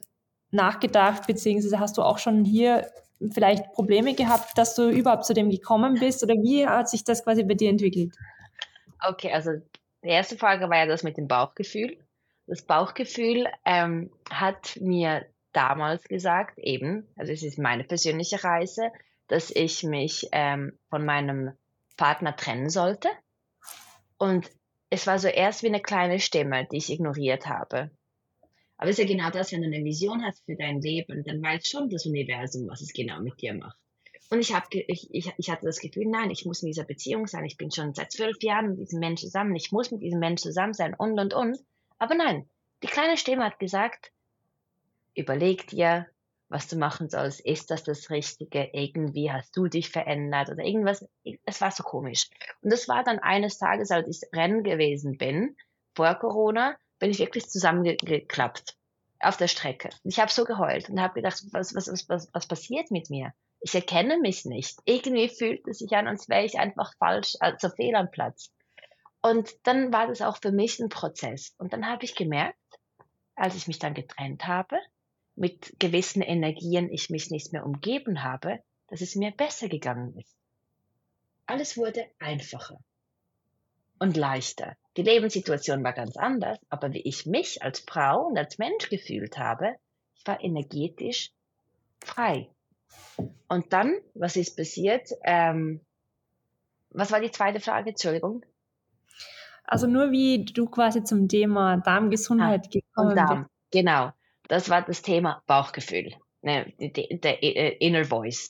[0.51, 2.87] nachgedacht, beziehungsweise hast du auch schon hier
[3.31, 7.23] vielleicht Probleme gehabt, dass du überhaupt zu dem gekommen bist oder wie hat sich das
[7.23, 8.13] quasi bei dir entwickelt?
[9.07, 9.51] Okay, also
[10.03, 11.97] die erste Frage war ja das mit dem Bauchgefühl.
[12.47, 18.91] Das Bauchgefühl ähm, hat mir damals gesagt, eben, also es ist meine persönliche Reise,
[19.27, 21.53] dass ich mich ähm, von meinem
[21.95, 23.09] Partner trennen sollte.
[24.17, 24.49] Und
[24.89, 27.91] es war so erst wie eine kleine Stimme, die ich ignoriert habe.
[28.77, 31.41] Aber es ist ja genau das, wenn du eine Vision hast für dein Leben, dann
[31.41, 33.77] weiß schon das Universum, was es genau mit dir macht.
[34.29, 37.27] Und ich, hab, ich, ich, ich hatte das Gefühl, nein, ich muss in dieser Beziehung
[37.27, 37.45] sein.
[37.45, 39.55] Ich bin schon seit zwölf Jahren mit diesem Menschen zusammen.
[39.55, 41.59] Ich muss mit diesem Menschen zusammen sein und, und, und.
[41.99, 42.49] Aber nein,
[42.81, 44.11] die kleine Stimme hat gesagt,
[45.15, 46.07] überleg dir,
[46.49, 47.41] was du machen sollst.
[47.41, 48.69] Ist das das Richtige?
[48.73, 51.05] Irgendwie hast du dich verändert oder irgendwas.
[51.45, 52.29] Es war so komisch.
[52.61, 55.55] Und das war dann eines Tages, als ich Rennen gewesen bin,
[55.95, 58.75] vor Corona, bin ich wirklich zusammengeklappt
[59.19, 59.89] auf der Strecke.
[60.03, 63.33] Ich habe so geheult und habe gedacht, was, was, was, was, was passiert mit mir?
[63.63, 64.79] Ich erkenne mich nicht.
[64.83, 68.51] Irgendwie fühlt es sich an, als wäre ich einfach falsch, also fehl am Platz.
[69.21, 71.55] Und dann war das auch für mich ein Prozess.
[71.57, 72.57] Und dann habe ich gemerkt,
[73.35, 74.77] als ich mich dann getrennt habe,
[75.35, 80.35] mit gewissen Energien ich mich nicht mehr umgeben habe, dass es mir besser gegangen ist.
[81.45, 82.79] Alles wurde einfacher
[83.97, 84.75] und leichter.
[84.97, 89.37] Die Lebenssituation war ganz anders, aber wie ich mich als Frau und als Mensch gefühlt
[89.37, 89.75] habe,
[90.15, 91.31] ich war energetisch
[92.03, 92.52] frei.
[93.47, 95.09] Und dann, was ist passiert?
[95.23, 95.81] Ähm,
[96.89, 97.89] was war die zweite Frage?
[97.89, 98.45] Entschuldigung.
[99.63, 103.43] Also nur wie du quasi zum Thema Darmgesundheit ah, gekommen Darm.
[103.43, 103.49] bist.
[103.71, 104.11] Genau,
[104.47, 108.49] das war das Thema Bauchgefühl, ne, der äh, Inner Voice.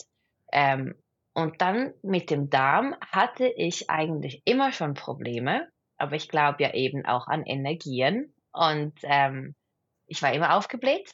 [0.51, 0.95] Ähm,
[1.33, 5.67] und dann mit dem Darm hatte ich eigentlich immer schon Probleme.
[5.97, 8.33] aber ich glaube ja eben auch an Energien.
[8.51, 9.55] Und ähm,
[10.07, 11.11] ich war immer aufgebläht,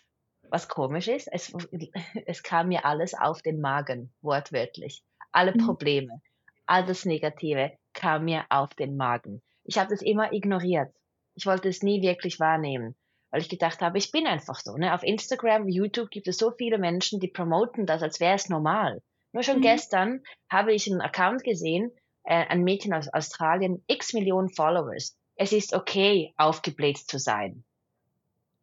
[0.51, 1.27] was komisch ist.
[1.31, 1.53] Es,
[2.25, 5.03] es kam mir alles auf den Magen, wortwörtlich.
[5.31, 5.65] Alle mhm.
[5.65, 6.21] Probleme,
[6.65, 9.41] all das Negative kam mir auf den Magen.
[9.63, 10.93] Ich habe das immer ignoriert.
[11.35, 12.95] Ich wollte es nie wirklich wahrnehmen,
[13.31, 14.75] weil ich gedacht habe, ich bin einfach so.
[14.75, 14.93] Ne?
[14.93, 19.01] Auf Instagram, YouTube gibt es so viele Menschen, die promoten das, als wäre es normal.
[19.31, 19.63] Nur schon mhm.
[19.63, 21.91] gestern habe ich einen Account gesehen,
[22.23, 25.15] äh, ein Mädchen aus Australien, x Millionen Followers.
[25.35, 27.63] Es ist okay, aufgebläht zu sein.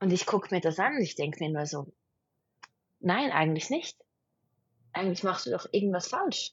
[0.00, 1.92] Und ich gucke mir das an und ich denke mir nur so,
[3.00, 3.98] nein, eigentlich nicht.
[4.92, 6.52] Eigentlich machst du doch irgendwas falsch.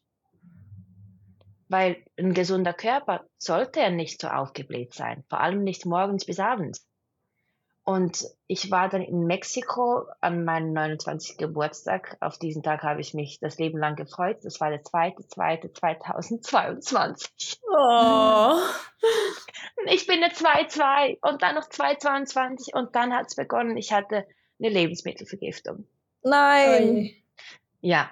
[1.68, 6.40] Weil ein gesunder Körper sollte ja nicht so aufgebläht sein, vor allem nicht morgens bis
[6.40, 6.88] abends.
[7.86, 11.38] Und ich war dann in Mexiko an meinem 29.
[11.38, 12.16] Geburtstag.
[12.22, 14.38] Auf diesen Tag habe ich mich das Leben lang gefreut.
[14.44, 17.60] Das war der zweite, zweite 2022.
[17.70, 18.56] Oh.
[19.88, 23.76] Ich bin eine 2-2 und dann noch 2-22 und dann hat es begonnen.
[23.76, 24.26] Ich hatte
[24.60, 25.86] eine Lebensmittelvergiftung.
[26.24, 27.12] Nein.
[27.82, 28.10] Ja.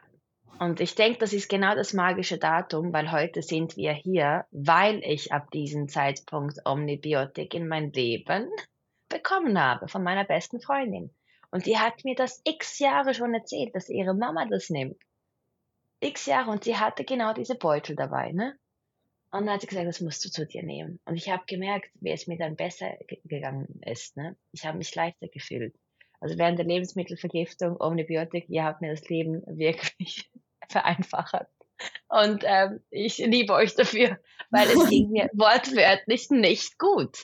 [0.60, 5.02] Und ich denke, das ist genau das magische Datum, weil heute sind wir hier, weil
[5.04, 8.50] ich ab diesem Zeitpunkt Omnibiotik in mein Leben
[9.12, 11.14] bekommen habe von meiner besten Freundin.
[11.52, 14.98] Und die hat mir das x Jahre schon erzählt, dass ihre Mama das nimmt.
[16.00, 18.58] X Jahre und sie hatte genau diese Beutel dabei, ne?
[19.32, 21.00] Und dann hat sie gesagt, das musst du zu dir nehmen.
[21.06, 24.18] Und ich habe gemerkt, wie es mir dann besser gegangen ist.
[24.18, 24.36] Ne?
[24.52, 25.74] Ich habe mich leichter gefühlt.
[26.20, 30.30] Also während der Lebensmittelvergiftung, Omnibiotik, ihr habt mir das Leben wirklich
[30.68, 31.48] vereinfacht.
[32.10, 34.20] Und ähm, ich liebe euch dafür,
[34.50, 37.24] weil es ging mir wortwörtlich nicht gut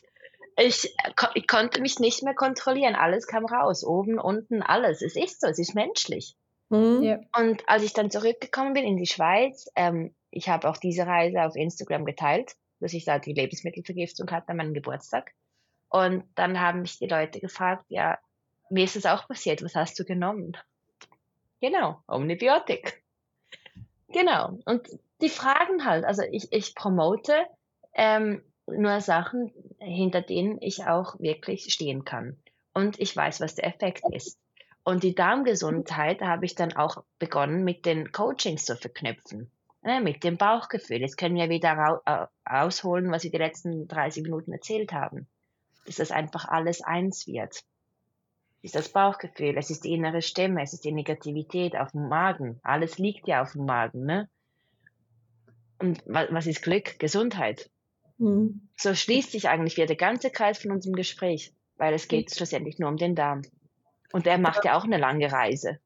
[0.58, 0.96] ich,
[1.36, 2.96] ich konnte mich nicht mehr kontrollieren.
[2.96, 3.84] Alles kam raus.
[3.84, 5.02] Oben, unten, alles.
[5.02, 6.36] Es ist so, es ist menschlich.
[6.70, 7.04] Mhm.
[7.04, 7.20] Ja.
[7.38, 11.44] Und als ich dann zurückgekommen bin in die Schweiz, ähm, ich habe auch diese Reise
[11.44, 15.32] auf Instagram geteilt, dass ich da die Lebensmittelvergiftung hatte an meinem Geburtstag.
[15.90, 18.18] Und dann haben mich die Leute gefragt, ja,
[18.70, 20.58] mir ist es auch passiert, was hast du genommen?
[21.62, 23.02] Genau, Omnibiotik.
[24.10, 24.60] Genau.
[24.66, 24.88] Und
[25.22, 27.34] die fragen halt, also ich, ich promote
[27.94, 32.38] ähm, nur Sachen, hinter denen ich auch wirklich stehen kann.
[32.74, 34.38] Und ich weiß, was der Effekt ist.
[34.84, 39.52] Und die Darmgesundheit habe ich dann auch begonnen, mit den Coachings zu verknüpfen.
[39.84, 41.02] Ne, mit dem Bauchgefühl.
[41.02, 45.28] Jetzt können wir wieder äh, ausholen, was wir die letzten 30 Minuten erzählt haben.
[45.86, 47.64] Dass das einfach alles eins wird.
[48.62, 52.10] Es ist das Bauchgefühl, es ist die innere Stimme, es ist die Negativität auf dem
[52.10, 52.60] Magen.
[52.64, 54.30] Alles liegt ja auf dem Magen, ne?
[55.80, 56.98] Und was ist Glück?
[57.00, 57.70] Gesundheit.
[58.18, 58.68] Mhm.
[58.76, 62.80] So schließt sich eigentlich wieder der ganze Kreis von unserem Gespräch, weil es geht schlussendlich
[62.80, 63.42] nur um den Darm.
[64.12, 65.80] Und der macht ja, ja auch eine lange Reise.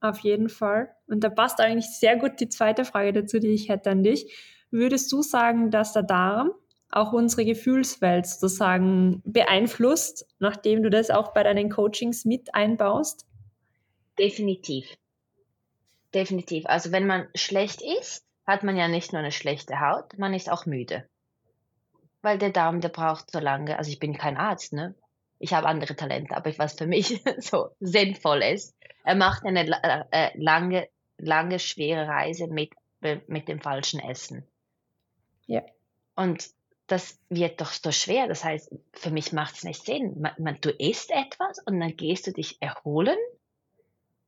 [0.00, 0.94] Auf jeden Fall.
[1.06, 4.32] Und da passt eigentlich sehr gut die zweite Frage dazu, die ich hätte an dich.
[4.70, 6.52] Würdest du sagen, dass der Darm
[6.90, 13.26] auch unsere Gefühlswelt sozusagen beeinflusst, nachdem du das auch bei deinen Coachings mit einbaust?
[14.18, 14.86] Definitiv.
[16.14, 16.64] Definitiv.
[16.66, 20.50] Also wenn man schlecht isst, hat man ja nicht nur eine schlechte Haut, man ist
[20.50, 21.06] auch müde
[22.28, 24.94] weil der Darm, der braucht so lange, also ich bin kein Arzt, ne?
[25.38, 30.04] Ich habe andere Talente, aber was für mich so sinnvoll ist, er macht eine äh,
[30.10, 34.46] äh, lange, lange, schwere Reise mit, äh, mit dem falschen Essen.
[35.46, 35.62] Ja.
[36.16, 36.50] Und
[36.86, 38.28] das wird doch so schwer.
[38.28, 40.20] Das heißt, für mich macht es nicht Sinn.
[40.20, 43.16] Man, man, du isst etwas und dann gehst du dich erholen.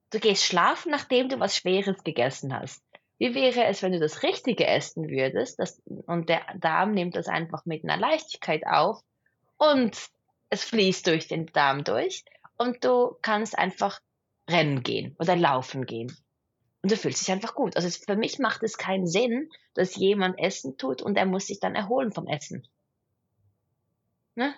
[0.08, 2.82] Du gehst schlafen, nachdem du was Schweres gegessen hast.
[3.20, 7.28] Wie wäre es, wenn du das Richtige essen würdest das, und der Darm nimmt das
[7.28, 8.98] einfach mit einer Leichtigkeit auf
[9.58, 9.94] und
[10.48, 12.24] es fließt durch den Darm durch
[12.56, 14.00] und du kannst einfach
[14.48, 16.16] rennen gehen oder laufen gehen.
[16.80, 17.76] Und du fühlst dich einfach gut.
[17.76, 21.60] Also für mich macht es keinen Sinn, dass jemand Essen tut und er muss sich
[21.60, 22.66] dann erholen vom Essen.
[24.34, 24.54] Ne?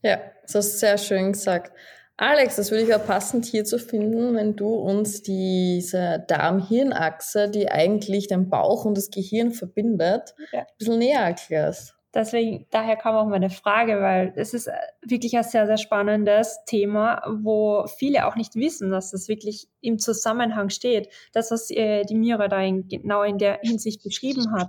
[0.00, 1.76] Ja, das du sehr schön gesagt.
[2.20, 7.70] Alex, das würde ich auch passend hier zu finden, wenn du uns diese Darm-Hirn-Achse, die
[7.70, 10.60] eigentlich den Bauch und das Gehirn verbindet, ja.
[10.60, 11.94] ein bisschen näher erklärst.
[12.12, 14.68] Deswegen, daher kam auch meine Frage, weil es ist
[15.00, 19.98] wirklich ein sehr, sehr spannendes Thema, wo viele auch nicht wissen, dass das wirklich im
[19.98, 21.08] Zusammenhang steht.
[21.32, 24.68] Das, was äh, die Mira da in, genau in der Hinsicht beschrieben hat.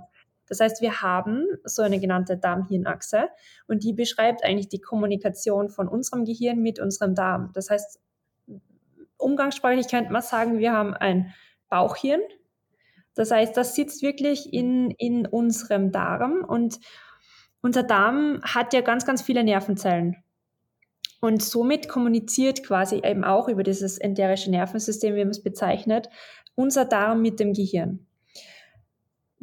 [0.52, 3.30] Das heißt, wir haben so eine genannte Darm-Hirn-Achse
[3.68, 7.52] und die beschreibt eigentlich die Kommunikation von unserem Gehirn mit unserem Darm.
[7.54, 7.98] Das heißt,
[9.16, 11.32] umgangssprachlich könnte man sagen, wir haben ein
[11.70, 12.20] Bauchhirn.
[13.14, 16.78] Das heißt, das sitzt wirklich in, in unserem Darm und
[17.62, 20.22] unser Darm hat ja ganz, ganz viele Nervenzellen.
[21.22, 26.10] Und somit kommuniziert quasi eben auch über dieses enterische Nervensystem, wie man es bezeichnet,
[26.54, 28.06] unser Darm mit dem Gehirn.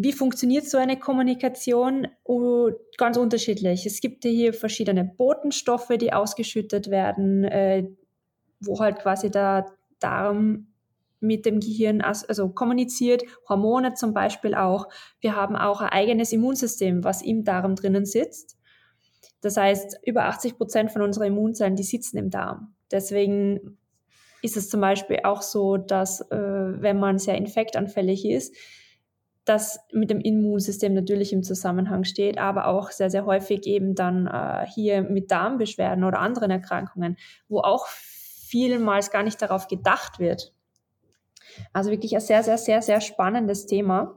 [0.01, 2.07] Wie funktioniert so eine Kommunikation?
[2.25, 3.85] Uh, ganz unterschiedlich.
[3.85, 7.85] Es gibt hier verschiedene Botenstoffe, die ausgeschüttet werden, äh,
[8.61, 9.65] wo halt quasi der
[9.99, 10.67] Darm
[11.19, 14.87] mit dem Gehirn also kommuniziert, Hormone zum Beispiel auch.
[15.19, 18.57] Wir haben auch ein eigenes Immunsystem, was im Darm drinnen sitzt.
[19.41, 22.73] Das heißt, über 80 Prozent von unseren Immunzellen, die sitzen im Darm.
[22.89, 23.77] Deswegen
[24.41, 28.55] ist es zum Beispiel auch so, dass äh, wenn man sehr infektanfällig ist,
[29.49, 34.27] das mit dem Immunsystem natürlich im Zusammenhang steht, aber auch sehr, sehr häufig eben dann
[34.27, 40.53] äh, hier mit Darmbeschwerden oder anderen Erkrankungen, wo auch vielmals gar nicht darauf gedacht wird.
[41.73, 44.15] Also wirklich ein sehr, sehr, sehr, sehr spannendes Thema.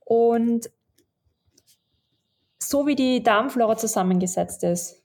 [0.00, 0.70] Und
[2.58, 5.02] so wie die Darmflora zusammengesetzt ist,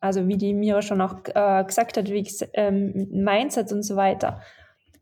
[0.00, 4.40] also wie die Mira schon auch äh, gesagt hat, wie ähm, Mindset und so weiter,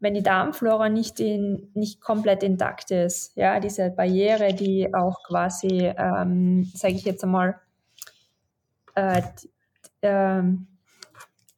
[0.00, 5.92] wenn die Darmflora nicht, in, nicht komplett intakt ist, ja, diese Barriere, die auch quasi,
[5.96, 7.60] ähm, sage ich jetzt einmal,
[8.94, 9.22] äh,
[10.00, 10.42] äh,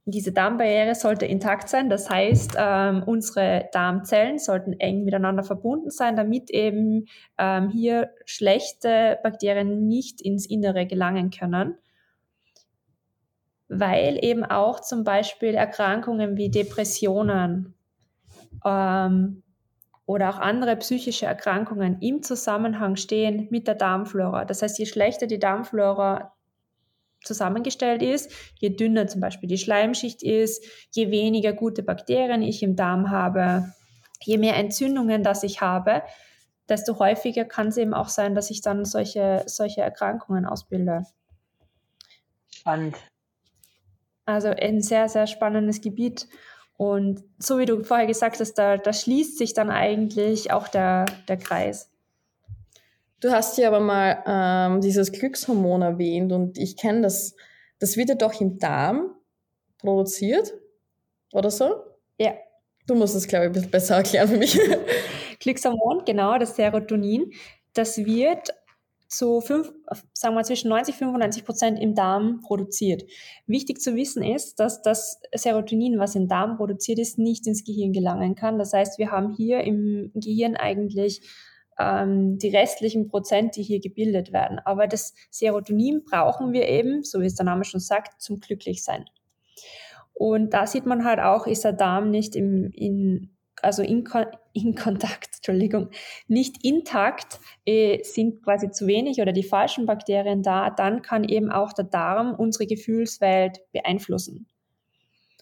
[0.05, 1.89] diese Darmbarriere sollte intakt sein.
[1.89, 7.07] Das heißt, ähm, unsere Darmzellen sollten eng miteinander verbunden sein, damit eben
[7.39, 11.79] ähm, hier schlechte Bakterien nicht ins Innere gelangen können.
[13.69, 17.75] Weil eben auch zum Beispiel Erkrankungen wie Depressionen
[18.65, 19.43] ähm,
[20.07, 24.45] oder auch andere psychische Erkrankungen im Zusammenhang stehen mit der Darmflora.
[24.45, 26.35] Das heißt, je schlechter die Darmflora
[27.23, 32.75] zusammengestellt ist, je dünner zum Beispiel die Schleimschicht ist, je weniger gute Bakterien ich im
[32.75, 33.73] Darm habe,
[34.21, 36.03] je mehr Entzündungen das ich habe,
[36.69, 41.05] desto häufiger kann es eben auch sein, dass ich dann solche, solche Erkrankungen ausbilde.
[42.51, 42.97] Spannend.
[44.25, 46.29] Also ein sehr, sehr spannendes Gebiet.
[46.83, 51.07] Und so wie du vorher gesagt hast, da, da schließt sich dann eigentlich auch der,
[51.29, 51.89] der Kreis.
[53.21, 57.37] Du hast ja aber mal ähm, dieses Glückshormon erwähnt und ich kenne das,
[57.79, 59.15] das wird ja doch im Darm
[59.79, 60.55] produziert
[61.33, 61.85] oder so?
[62.19, 62.35] Ja.
[62.89, 64.59] Du musst es, glaube ich, ein bisschen besser erklären für mich.
[65.39, 67.33] Glückshormon, genau, das Serotonin,
[67.75, 68.53] das wird
[69.13, 69.73] zu fünf,
[70.15, 73.05] sagen wir zwischen 90 und 95 Prozent im Darm produziert.
[73.47, 77.93] Wichtig zu wissen ist, dass das Serotonin, was im Darm produziert ist, nicht ins Gehirn
[77.93, 78.59] gelangen kann.
[78.59, 81.29] Das heißt, wir haben hier im Gehirn eigentlich
[81.79, 84.59] ähm, die restlichen Prozent, die hier gebildet werden.
[84.65, 89.05] Aber das Serotonin brauchen wir eben, so wie es der Name schon sagt, zum Glücklichsein.
[90.15, 94.09] Und da sieht man halt auch, ist der Darm nicht im, in also in,
[94.53, 95.91] in Kontakt, Entschuldigung,
[96.29, 101.51] nicht intakt, äh, sind quasi zu wenig oder die falschen Bakterien da, dann kann eben
[101.51, 104.47] auch der Darm unsere Gefühlswelt beeinflussen.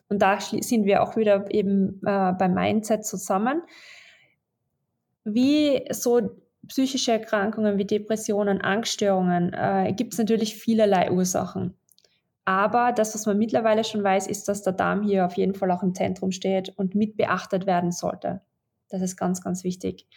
[0.09, 3.63] Und da sind wir auch wieder eben äh, beim Mindset zusammen.
[5.25, 6.31] Wie so
[6.67, 11.75] psychische Erkrankungen wie Depressionen, Angststörungen, äh, gibt es natürlich vielerlei Ursachen.
[12.51, 15.71] Aber das, was man mittlerweile schon weiß, ist, dass der Darm hier auf jeden Fall
[15.71, 18.41] auch im Zentrum steht und mit beachtet werden sollte.
[18.89, 20.09] Das ist ganz, ganz wichtig.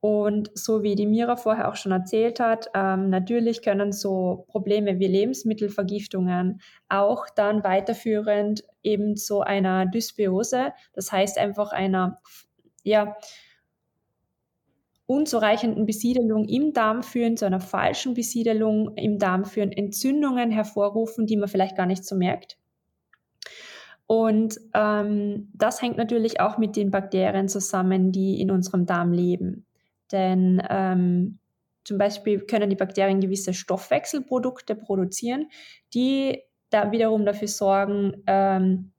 [0.00, 4.98] Und so wie die Mira vorher auch schon erzählt hat, ähm, natürlich können so Probleme
[4.98, 12.22] wie Lebensmittelvergiftungen auch dann weiterführend eben zu einer Dysbiose, das heißt einfach einer
[12.84, 13.16] ja,
[15.06, 21.36] unzureichenden Besiedelung im Darm führen, zu einer falschen Besiedelung im Darm führen, Entzündungen hervorrufen, die
[21.36, 22.58] man vielleicht gar nicht so merkt.
[24.06, 29.66] Und ähm, das hängt natürlich auch mit den Bakterien zusammen, die in unserem Darm leben.
[30.12, 31.38] Denn ähm,
[31.84, 35.48] zum Beispiel können die Bakterien gewisse Stoffwechselprodukte produzieren,
[35.94, 36.40] die
[36.70, 38.92] da wiederum dafür sorgen, ähm,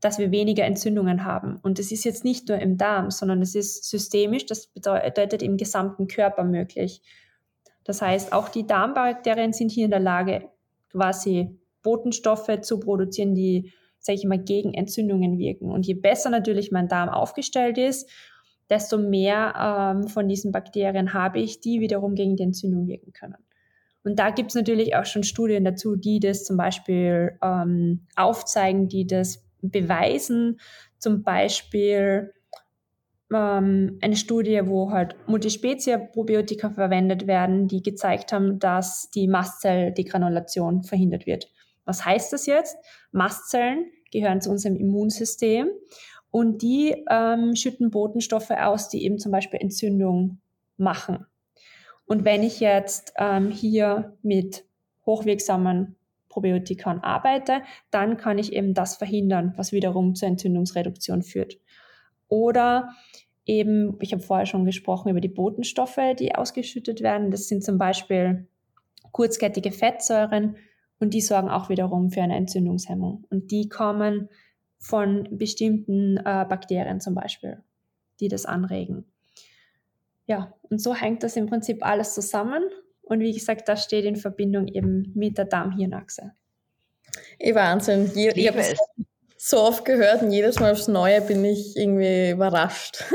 [0.00, 1.58] dass wir weniger Entzündungen haben.
[1.62, 5.56] Und das ist jetzt nicht nur im Darm, sondern es ist systemisch, das bedeutet im
[5.56, 7.02] gesamten Körper möglich.
[7.84, 10.50] Das heißt, auch die Darmbakterien sind hier in der Lage,
[10.90, 15.70] quasi Botenstoffe zu produzieren, die, sage ich mal, gegen Entzündungen wirken.
[15.70, 18.10] Und je besser natürlich mein Darm aufgestellt ist,
[18.68, 19.54] desto mehr
[19.96, 23.36] ähm, von diesen Bakterien habe ich, die wiederum gegen die Entzündung wirken können.
[24.02, 28.88] Und da gibt es natürlich auch schon Studien dazu, die das zum Beispiel ähm, aufzeigen,
[28.88, 30.58] die das beweisen.
[30.98, 32.32] Zum Beispiel
[33.32, 41.26] ähm, eine Studie, wo halt Multispezie-Probiotika verwendet werden, die gezeigt haben, dass die Mastzell-Degranulation verhindert
[41.26, 41.48] wird.
[41.84, 42.76] Was heißt das jetzt?
[43.12, 45.68] Mastzellen gehören zu unserem Immunsystem
[46.30, 50.38] und die ähm, schütten Botenstoffe aus, die eben zum Beispiel Entzündung
[50.76, 51.26] machen.
[52.06, 54.64] Und wenn ich jetzt ähm, hier mit
[55.06, 55.96] hochwirksamen
[56.36, 61.58] Probiotikern arbeite, dann kann ich eben das verhindern, was wiederum zur Entzündungsreduktion führt.
[62.28, 62.90] Oder
[63.46, 67.30] eben, ich habe vorher schon gesprochen über die Botenstoffe, die ausgeschüttet werden.
[67.30, 68.48] Das sind zum Beispiel
[69.12, 70.56] kurzkettige Fettsäuren
[71.00, 73.24] und die sorgen auch wiederum für eine Entzündungshemmung.
[73.30, 74.28] Und die kommen
[74.78, 77.62] von bestimmten äh, Bakterien zum Beispiel,
[78.20, 79.06] die das anregen.
[80.26, 82.62] Ja, und so hängt das im Prinzip alles zusammen.
[83.06, 86.32] Und wie gesagt, das steht in Verbindung eben mit der Darm-Hirn-Achse.
[87.38, 88.10] Eh Wahnsinn.
[88.14, 88.76] Je, ich habe es
[89.36, 93.04] so oft gehört und jedes Mal aufs Neue bin ich irgendwie überrascht.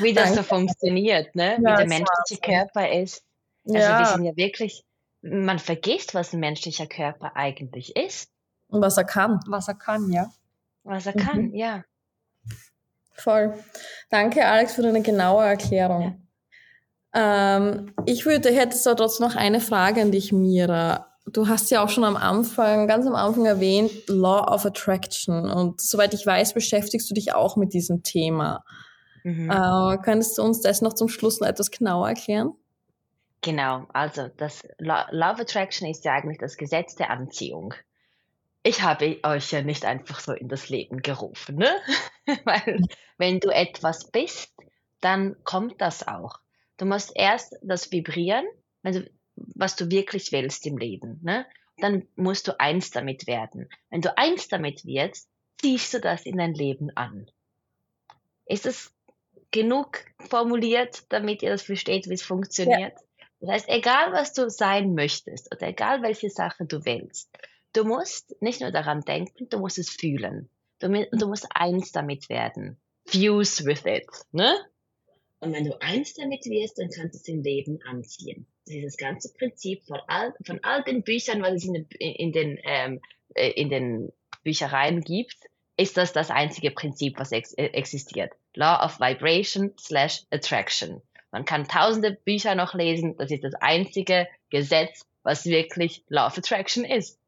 [0.00, 1.58] wie das so funktioniert, ne?
[1.58, 3.22] wie der menschliche Körper ist.
[3.66, 3.98] Also ja.
[4.00, 4.82] wir sind ja wirklich,
[5.22, 8.30] man vergisst, was ein menschlicher Körper eigentlich ist.
[8.66, 9.38] Und was er kann.
[9.46, 10.32] Was er kann, ja.
[10.82, 11.54] Was er kann, mhm.
[11.54, 11.84] ja.
[13.12, 13.54] Voll.
[14.08, 16.02] Danke, Alex, für deine genaue Erklärung.
[16.02, 16.14] Ja.
[17.14, 21.06] Ähm, ich würde, hättest du trotzdem noch eine Frage an dich, Mira.
[21.26, 25.50] Du hast ja auch schon am Anfang, ganz am Anfang erwähnt, Law of Attraction.
[25.50, 28.64] Und soweit ich weiß, beschäftigst du dich auch mit diesem Thema.
[29.22, 29.50] Mhm.
[29.50, 32.54] Äh, könntest du uns das noch zum Schluss noch etwas genauer erklären?
[33.42, 37.74] Genau, also das Law of Attraction ist ja eigentlich das Gesetz der Anziehung
[38.62, 41.70] ich habe euch ja nicht einfach so in das Leben gerufen, ne?
[42.44, 42.82] Weil
[43.16, 44.52] wenn du etwas bist,
[45.00, 46.40] dann kommt das auch.
[46.80, 48.46] Du musst erst das vibrieren,
[48.82, 49.02] also
[49.36, 51.46] was du wirklich willst im Leben, ne?
[51.78, 53.68] Dann musst du eins damit werden.
[53.90, 55.28] Wenn du eins damit wirst,
[55.60, 57.30] ziehst du das in dein Leben an.
[58.46, 58.92] Ist es
[59.50, 62.94] genug formuliert, damit ihr das versteht, wie es funktioniert?
[62.98, 63.26] Ja.
[63.40, 67.30] Das heißt, egal was du sein möchtest oder egal welche Sache du willst,
[67.72, 70.50] Du musst nicht nur daran denken, du musst es fühlen.
[70.80, 72.80] Du, du musst eins damit werden.
[73.06, 74.58] Fuse with it, ne?
[75.40, 78.46] Und wenn du eins damit wirst, dann kannst du es im Leben anziehen.
[78.66, 81.86] Das ist das ganze Prinzip von all, von all den Büchern, was es in den,
[81.98, 83.00] in den, ähm,
[83.34, 84.12] äh, in den
[84.42, 85.36] Büchereien gibt,
[85.76, 88.32] ist das das einzige Prinzip, was ex äh, existiert.
[88.54, 91.00] Law of Vibration slash Attraction.
[91.30, 96.36] Man kann tausende Bücher noch lesen, das ist das einzige Gesetz, was wirklich Law of
[96.36, 97.20] Attraction ist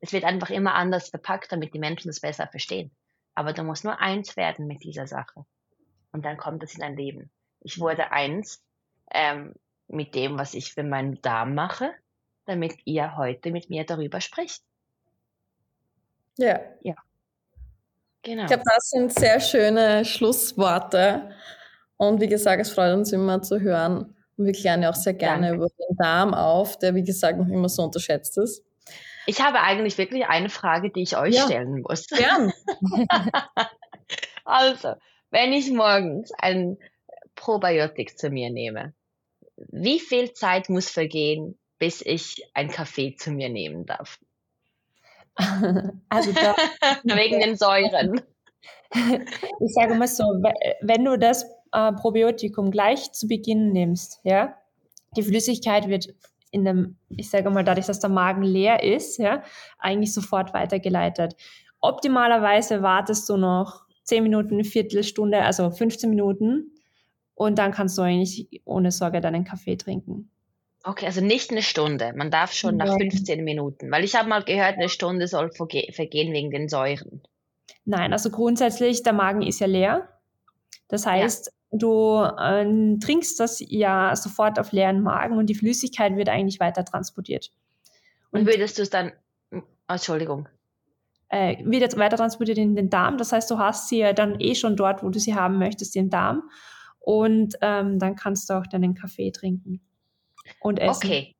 [0.00, 2.90] es wird einfach immer anders verpackt, damit die Menschen das besser verstehen.
[3.34, 5.44] Aber du musst nur eins werden mit dieser Sache.
[6.12, 7.30] Und dann kommt es in dein Leben.
[7.60, 8.62] Ich wurde eins
[9.12, 9.54] ähm,
[9.88, 11.90] mit dem, was ich für meinen Darm mache,
[12.46, 14.62] damit ihr heute mit mir darüber spricht.
[16.36, 16.60] Ja.
[16.82, 16.94] Ja.
[18.22, 18.42] Genau.
[18.42, 21.30] Ich glaube, das sind sehr schöne Schlussworte.
[21.96, 24.14] Und wie gesagt, es freut uns immer zu hören.
[24.36, 25.56] Und wir klären ja auch sehr gerne Danke.
[25.56, 28.64] über den Darm auf, der, wie gesagt, noch immer so unterschätzt ist.
[29.26, 31.44] Ich habe eigentlich wirklich eine Frage, die ich euch ja.
[31.44, 32.06] stellen muss.
[32.06, 32.52] Gern.
[34.44, 34.94] also,
[35.30, 36.78] wenn ich morgens ein
[37.34, 38.94] Probiotik zu mir nehme,
[39.56, 44.18] wie viel Zeit muss vergehen, bis ich ein Kaffee zu mir nehmen darf?
[46.08, 46.56] Also da,
[47.04, 48.20] wegen den Säuren.
[48.90, 50.24] Ich sage mal so,
[50.80, 54.56] wenn du das äh, Probiotikum gleich zu Beginn nimmst, ja,
[55.14, 56.08] die Flüssigkeit wird
[56.50, 59.42] in dem, ich sage mal, dadurch, dass der Magen leer ist, ja,
[59.78, 61.36] eigentlich sofort weitergeleitet.
[61.80, 66.72] Optimalerweise wartest du noch 10 Minuten, eine Viertelstunde, also 15 Minuten
[67.34, 70.30] und dann kannst du eigentlich ohne Sorge deinen Kaffee trinken.
[70.84, 72.12] Okay, also nicht eine Stunde.
[72.14, 72.86] Man darf schon ja.
[72.86, 77.22] nach 15 Minuten, weil ich habe mal gehört, eine Stunde soll vergehen wegen den Säuren.
[77.84, 80.08] Nein, also grundsätzlich, der Magen ist ja leer.
[80.88, 82.64] Das heißt, Du äh,
[82.98, 87.52] trinkst das ja sofort auf leeren Magen und die Flüssigkeit wird eigentlich weiter transportiert.
[88.30, 89.12] Und, und würdest du es dann,
[89.86, 90.48] Entschuldigung.
[91.30, 93.18] Äh, wird jetzt weiter transportiert in den Darm.
[93.18, 95.94] Das heißt, du hast sie ja dann eh schon dort, wo du sie haben möchtest,
[95.96, 96.48] im Darm.
[97.00, 99.80] Und ähm, dann kannst du auch deinen Kaffee trinken
[100.60, 101.06] und essen.
[101.06, 101.36] Okay.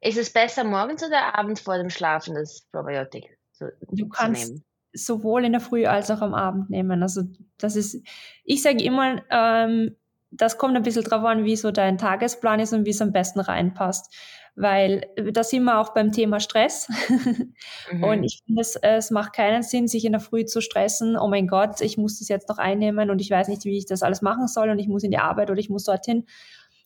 [0.00, 4.64] Ist es besser morgens oder abends vor dem Schlafen das Probiotik zu, du kannst, nehmen?
[4.92, 7.02] sowohl in der Früh als auch am Abend nehmen.
[7.02, 7.22] Also
[7.58, 8.00] das ist,
[8.44, 9.96] ich sage immer, ähm,
[10.30, 13.12] das kommt ein bisschen drauf an, wie so dein Tagesplan ist und wie es am
[13.12, 14.12] besten reinpasst.
[14.56, 16.88] Weil da sind wir auch beim Thema Stress.
[17.92, 18.04] mhm.
[18.04, 21.16] Und ich finde, es, es macht keinen Sinn, sich in der Früh zu stressen.
[21.16, 23.86] Oh mein Gott, ich muss das jetzt noch einnehmen und ich weiß nicht, wie ich
[23.86, 26.26] das alles machen soll und ich muss in die Arbeit oder ich muss dorthin.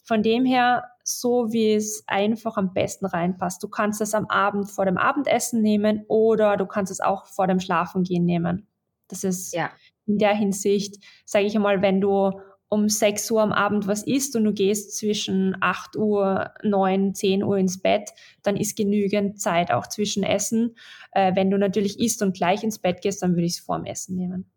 [0.02, 3.62] Von dem her, so wie es einfach am besten reinpasst.
[3.62, 7.46] Du kannst es am Abend vor dem Abendessen nehmen oder du kannst es auch vor
[7.46, 8.66] dem Schlafengehen nehmen.
[9.08, 9.70] Das ist ja.
[10.06, 14.36] in der Hinsicht, sage ich einmal, wenn du um 6 Uhr am Abend was isst
[14.36, 18.10] und du gehst zwischen 8 Uhr, 9, 10 Uhr ins Bett,
[18.42, 20.76] dann ist genügend Zeit auch zwischen Essen.
[21.12, 23.84] Äh, wenn du natürlich isst und gleich ins Bett gehst, dann würde ich es vorm
[23.84, 24.50] Essen nehmen.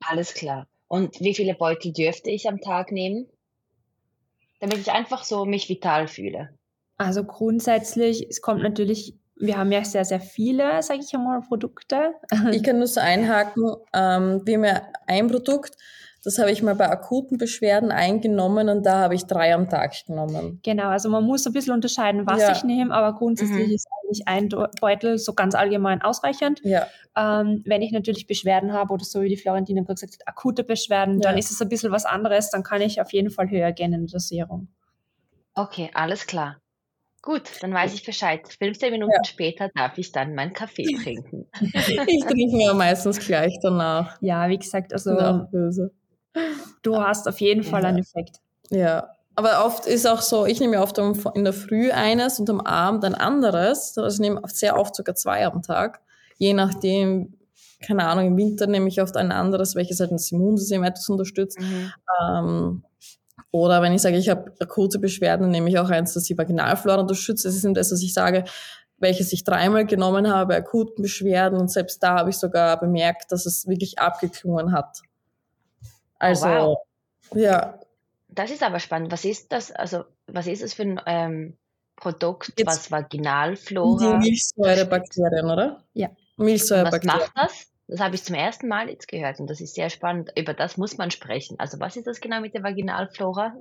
[0.00, 0.66] Alles klar.
[0.88, 3.28] Und wie viele Beutel dürfte ich am Tag nehmen?
[4.60, 6.50] damit ich einfach so mich vital fühle?
[6.96, 12.14] Also grundsätzlich, es kommt natürlich wir haben ja sehr, sehr viele, sage ich einmal, Produkte.
[12.50, 13.62] Ich kann nur so einhaken,
[13.94, 15.76] ähm, wir haben ja ein Produkt,
[16.28, 19.94] das habe ich mal bei akuten Beschwerden eingenommen und da habe ich drei am Tag
[20.06, 20.60] genommen.
[20.62, 22.52] Genau, also man muss ein bisschen unterscheiden, was ja.
[22.52, 23.72] ich nehme, aber grundsätzlich mhm.
[23.72, 24.48] ist eigentlich ein
[24.78, 26.60] Beutel so ganz allgemein ausreichend.
[26.64, 26.86] Ja.
[27.16, 30.64] Ähm, wenn ich natürlich Beschwerden habe oder so wie die Florentina gerade gesagt hat, akute
[30.64, 31.30] Beschwerden, ja.
[31.30, 33.94] dann ist es ein bisschen was anderes, dann kann ich auf jeden Fall höher gehen
[33.94, 34.68] in der Dosierung.
[35.54, 36.58] Okay, alles klar.
[37.22, 38.42] Gut, dann weiß ich Bescheid.
[38.58, 39.24] 15 Minuten ja.
[39.24, 41.46] später darf ich dann meinen Kaffee trinken.
[41.62, 44.18] ich trinke mir meistens gleich danach.
[44.20, 45.10] Ja, wie gesagt, also
[46.82, 47.88] du hast auf jeden Fall ja.
[47.88, 48.40] einen Effekt.
[48.70, 52.60] Ja, aber oft ist auch so, ich nehme oft in der Früh eines und am
[52.60, 53.96] Abend ein anderes.
[53.96, 56.00] Also ich nehme sehr oft sogar zwei am Tag.
[56.38, 57.34] Je nachdem,
[57.80, 61.60] keine Ahnung, im Winter nehme ich oft ein anderes, welches halt das Immunsystem etwas unterstützt.
[61.60, 61.92] Mhm.
[62.20, 62.84] Ähm,
[63.52, 67.00] oder wenn ich sage, ich habe akute Beschwerden, nehme ich auch eins, das die Vaginalflora
[67.00, 67.44] unterstützt.
[67.44, 68.42] Das ist eben das, was ich sage,
[68.96, 71.60] welches ich dreimal genommen habe, akuten Beschwerden.
[71.60, 75.02] Und selbst da habe ich sogar bemerkt, dass es wirklich abgeklungen hat.
[76.18, 76.76] Also, oh,
[77.30, 77.38] wow.
[77.38, 77.80] ja.
[78.28, 79.10] Das ist aber spannend.
[79.10, 79.72] Was ist das?
[79.72, 81.58] Also, was ist es für ein ähm,
[81.96, 84.18] Produkt, Jetzt was Vaginalflora?
[84.18, 85.84] Die Milchsäurebakterien, oder?
[85.94, 86.10] Ja.
[86.36, 87.20] Milchsäurebakterien.
[87.20, 87.66] Was macht das?
[87.88, 90.30] Das habe ich zum ersten Mal jetzt gehört und das ist sehr spannend.
[90.36, 91.58] Über das muss man sprechen.
[91.58, 93.54] Also was ist das genau mit der Vaginalflora?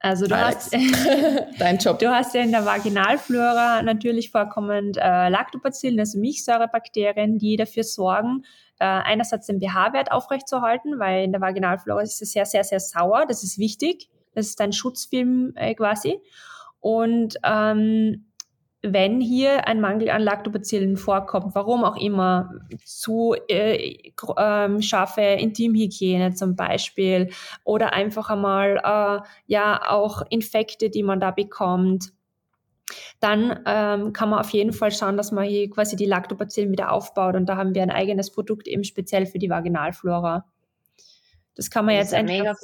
[0.00, 0.72] Also du hast,
[1.58, 1.98] Dein Job.
[1.98, 8.44] du hast ja in der Vaginalflora natürlich vorkommend äh, Lactobacillen, also Milchsäurebakterien, die dafür sorgen,
[8.78, 13.24] äh, einerseits den pH-Wert aufrechtzuerhalten, weil in der Vaginalflora ist es sehr, sehr, sehr sauer.
[13.26, 14.08] Das ist wichtig.
[14.34, 16.20] Das ist ein Schutzfilm äh, quasi.
[16.80, 18.25] Und ähm,
[18.92, 22.50] wenn hier ein Mangel an Lactobacillen vorkommt, warum auch immer,
[22.84, 27.30] zu äh, ähm, scharfe Intimhygiene zum Beispiel
[27.64, 32.12] oder einfach einmal äh, ja auch Infekte, die man da bekommt,
[33.20, 36.92] dann ähm, kann man auf jeden Fall schauen, dass man hier quasi die Lactobacillen wieder
[36.92, 40.44] aufbaut und da haben wir ein eigenes Produkt eben speziell für die Vaginalflora.
[41.54, 42.54] Das kann man das jetzt einfach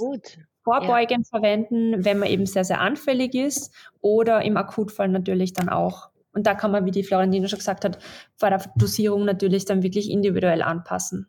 [0.62, 1.38] vorbeugend ja.
[1.38, 6.11] verwenden, wenn man eben sehr, sehr anfällig ist oder im Akutfall natürlich dann auch.
[6.32, 7.98] Und da kann man, wie die Florentina schon gesagt hat,
[8.40, 11.28] bei der Dosierung natürlich dann wirklich individuell anpassen.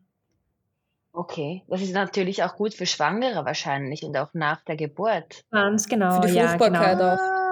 [1.11, 5.43] Okay, das ist natürlich auch gut für Schwangere wahrscheinlich und auch nach der Geburt.
[5.51, 6.21] Ganz genau.
[6.21, 7.23] Für die Fruchtbarkeit ja, genau.
[7.23, 7.43] auch.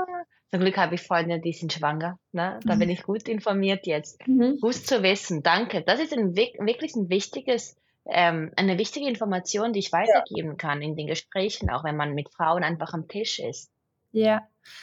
[0.49, 2.17] Zum Glück habe ich Freunde, die sind schwanger.
[2.33, 2.59] Ne?
[2.65, 2.79] Da mhm.
[2.79, 4.27] bin ich gut informiert jetzt.
[4.27, 4.57] Mhm.
[4.59, 5.43] Gut zu wissen.
[5.43, 5.81] Danke.
[5.81, 10.55] Das ist ein, wirklich ein wichtiges, ähm, eine wichtige Information, die ich weitergeben ja.
[10.55, 13.71] kann in den Gesprächen, auch wenn man mit Frauen einfach am Tisch ist.
[14.11, 14.41] Ja,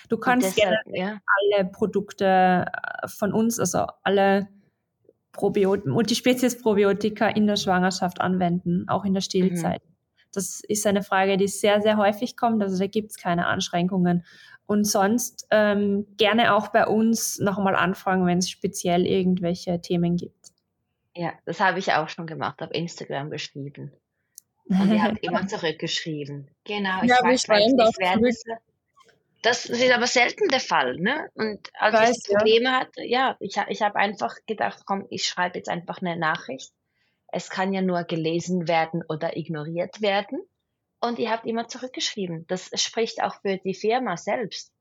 [0.09, 1.21] du kannst deshalb, ja.
[1.53, 4.49] alle Produkte äh, von uns, also alle
[5.33, 9.83] Probiot Multispezies-Probiotika in der Schwangerschaft anwenden, auch in der Stillzeit.
[9.85, 9.95] Mhm.
[10.33, 12.63] Das ist eine Frage, die sehr, sehr häufig kommt.
[12.63, 14.25] Also da gibt es keine Einschränkungen.
[14.67, 20.53] Und sonst ähm, gerne auch bei uns nochmal anfragen, wenn es speziell irgendwelche Themen gibt.
[21.15, 23.93] Ja, das habe ich auch schon gemacht, auf Instagram geschrieben.
[24.69, 26.51] Und ihr habt immer zurückgeschrieben.
[26.65, 28.29] Genau, ich, ja, weiß, ich, ich werde
[29.43, 31.29] das ist aber selten der Fall, ne?
[31.35, 32.81] Und als ich, weiß, ich Probleme ja.
[32.81, 36.73] hatte, ja, ich, ich habe einfach gedacht, komm, ich schreibe jetzt einfach eine Nachricht.
[37.31, 40.41] Es kann ja nur gelesen werden oder ignoriert werden.
[41.01, 42.47] Und ihr habt immer zurückgeschrieben.
[42.49, 44.73] Das spricht auch für die Firma selbst.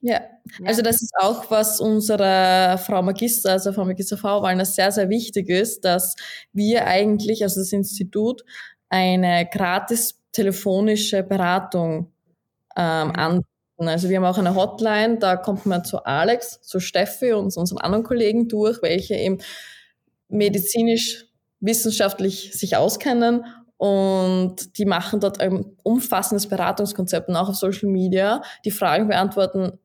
[0.00, 0.20] Ja.
[0.58, 0.66] ja.
[0.66, 5.08] also das ist auch, was unserer Frau Magister, also Frau Magister Frau Wallner, sehr, sehr
[5.10, 6.16] wichtig ist, dass
[6.52, 8.42] wir eigentlich, also das Institut,
[8.88, 12.12] eine gratis telefonische Beratung
[12.76, 13.12] ähm, mhm.
[13.82, 17.50] Anbieten also wir haben auch eine Hotline, da kommt man zu Alex, zu Steffi und
[17.50, 19.38] zu unseren anderen Kollegen durch, welche eben
[20.28, 21.26] medizinisch,
[21.60, 23.44] wissenschaftlich sich auskennen
[23.76, 28.42] und die machen dort ein umfassendes Beratungskonzept und auch auf Social Media.
[28.64, 29.78] Die Fragen beantworten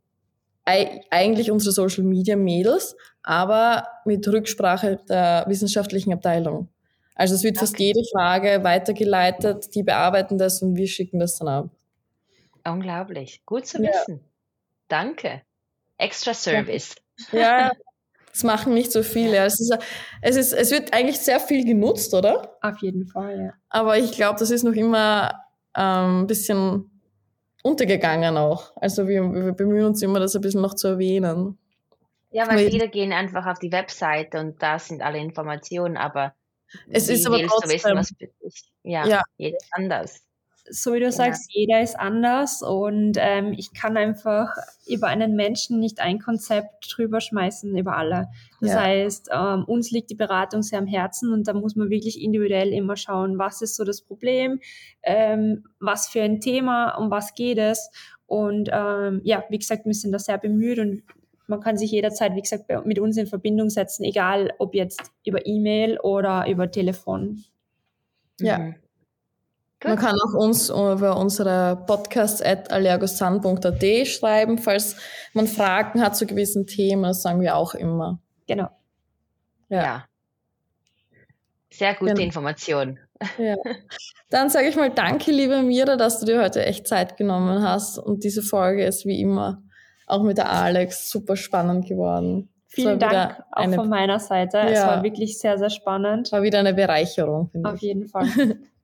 [0.66, 6.68] eigentlich unsere Social Media Mädels, aber mit Rücksprache der wissenschaftlichen Abteilung.
[7.16, 7.66] Also es wird okay.
[7.66, 11.77] fast jede Frage weitergeleitet, die bearbeiten das und wir schicken das dann ab.
[12.72, 13.41] Unglaublich.
[13.45, 13.89] Gut zu Ja.
[13.89, 14.24] wissen.
[14.88, 15.41] Danke.
[15.97, 16.95] Extra Service.
[17.32, 17.72] Ja,
[18.32, 19.38] das machen nicht so viele.
[19.38, 19.78] Es, ist,
[20.22, 22.57] es, ist, es wird eigentlich sehr viel genutzt, oder?
[22.61, 23.53] Auf jeden Fall, ja.
[23.70, 25.43] Aber ich glaube, das ist noch immer
[25.76, 26.91] ähm, ein bisschen
[27.63, 28.72] untergegangen auch.
[28.78, 31.57] Also wir, wir bemühen uns immer, das ein bisschen noch zu erwähnen.
[32.30, 36.34] Ja, weil viele gehen einfach auf die Webseite und da sind alle Informationen, aber
[36.89, 38.13] Es ist aber du wissen, trotzdem, was?
[38.84, 40.27] Ja, ja, jeder ist anders
[40.70, 44.55] so wie du sagst, jeder ist anders und ähm, ich kann einfach
[44.88, 48.28] über einen Menschen nicht ein Konzept drüber schmeißen über alle.
[48.61, 48.82] Das ja.
[48.82, 52.74] heißt, ähm, uns liegt die Beratung sehr am Herzen und da muss man wirklich individuell
[52.74, 54.59] immer schauen, was ist so das Problem,
[55.03, 57.89] ähm, was für ein Thema, um was geht es.
[58.26, 61.03] Und ähm, ja, wie gesagt, wir sind da sehr bemüht und
[61.47, 65.45] man kann sich jederzeit, wie gesagt, mit uns in Verbindung setzen, egal ob jetzt über
[65.45, 67.45] E-Mail oder über Telefon.
[68.39, 68.59] Ja.
[68.59, 68.76] Mhm.
[69.84, 74.96] Man kann auch uns über unsere podcast at allergosan.at schreiben, falls
[75.34, 78.20] man Fragen hat zu gewissen Themen, das sagen wir auch immer.
[78.48, 78.70] Genau.
[79.70, 79.84] Ja.
[79.84, 80.06] ja.
[81.70, 82.26] Sehr gute genau.
[82.26, 83.00] Information.
[83.38, 83.56] Ja.
[84.30, 87.98] Dann sage ich mal danke, liebe Mira, dass du dir heute echt Zeit genommen hast
[87.98, 89.62] und diese Folge ist wie immer
[90.08, 92.50] auch mit der Alex super spannend geworden.
[92.68, 94.58] Vielen Dank auch eine, von meiner Seite.
[94.58, 96.32] Ja, es war wirklich sehr, sehr spannend.
[96.32, 97.52] War wieder eine Bereicherung.
[97.64, 97.82] Auf ich.
[97.82, 98.28] jeden Fall.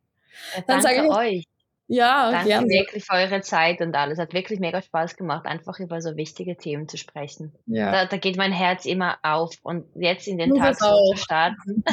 [0.68, 1.46] Dann sage ich euch.
[1.88, 2.68] Ja, Danke gerne.
[2.70, 4.18] wirklich für eure Zeit und alles.
[4.18, 7.54] Hat wirklich mega Spaß gemacht, einfach über so wichtige Themen zu sprechen.
[7.66, 7.92] Ja.
[7.92, 11.18] Da, da geht mein Herz immer auf und jetzt in den Nur Tag so zu
[11.18, 11.84] starten.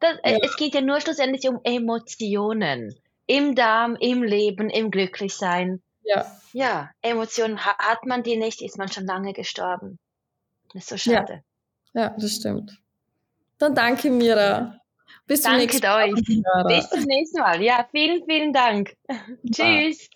[0.00, 0.38] das, ja.
[0.42, 2.94] Es geht ja nur schlussendlich um Emotionen.
[3.26, 5.80] Im Darm, im Leben, im Glücklichsein.
[6.02, 6.26] Ja.
[6.52, 9.98] Ja, Emotionen, hat man die nicht, ist man schon lange gestorben.
[10.72, 11.42] Das ist so schade.
[11.94, 12.78] Ja, ja das stimmt.
[13.58, 14.80] Dann danke, Mira.
[15.26, 16.12] Bis zum nächsten Mal.
[16.12, 16.14] Euch.
[16.68, 17.62] Bis zum nächsten Mal.
[17.62, 18.94] Ja, vielen, vielen Dank.
[19.50, 20.08] Tschüss.